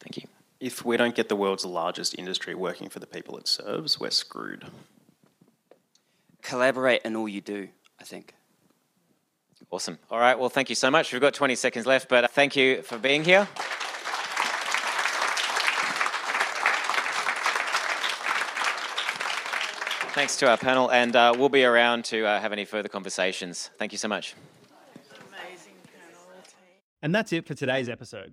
[0.00, 0.33] Thank you.
[0.64, 4.08] If we don't get the world's largest industry working for the people it serves, we're
[4.08, 4.64] screwed.
[6.40, 7.68] Collaborate in all you do,
[8.00, 8.32] I think.
[9.70, 9.98] Awesome.
[10.10, 10.38] All right.
[10.38, 11.12] Well, thank you so much.
[11.12, 13.46] We've got 20 seconds left, but thank you for being here.
[20.14, 23.68] Thanks to our panel, and uh, we'll be around to uh, have any further conversations.
[23.76, 24.34] Thank you so much.
[27.02, 28.32] And that's it for today's episode.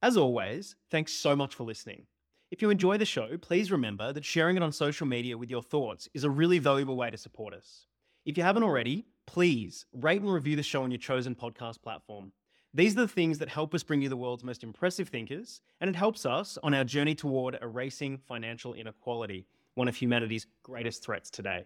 [0.00, 2.06] As always, thanks so much for listening.
[2.52, 5.62] If you enjoy the show, please remember that sharing it on social media with your
[5.62, 7.86] thoughts is a really valuable way to support us.
[8.24, 12.30] If you haven't already, please rate and review the show on your chosen podcast platform.
[12.72, 15.90] These are the things that help us bring you the world's most impressive thinkers, and
[15.90, 21.28] it helps us on our journey toward erasing financial inequality, one of humanity's greatest threats
[21.28, 21.64] today.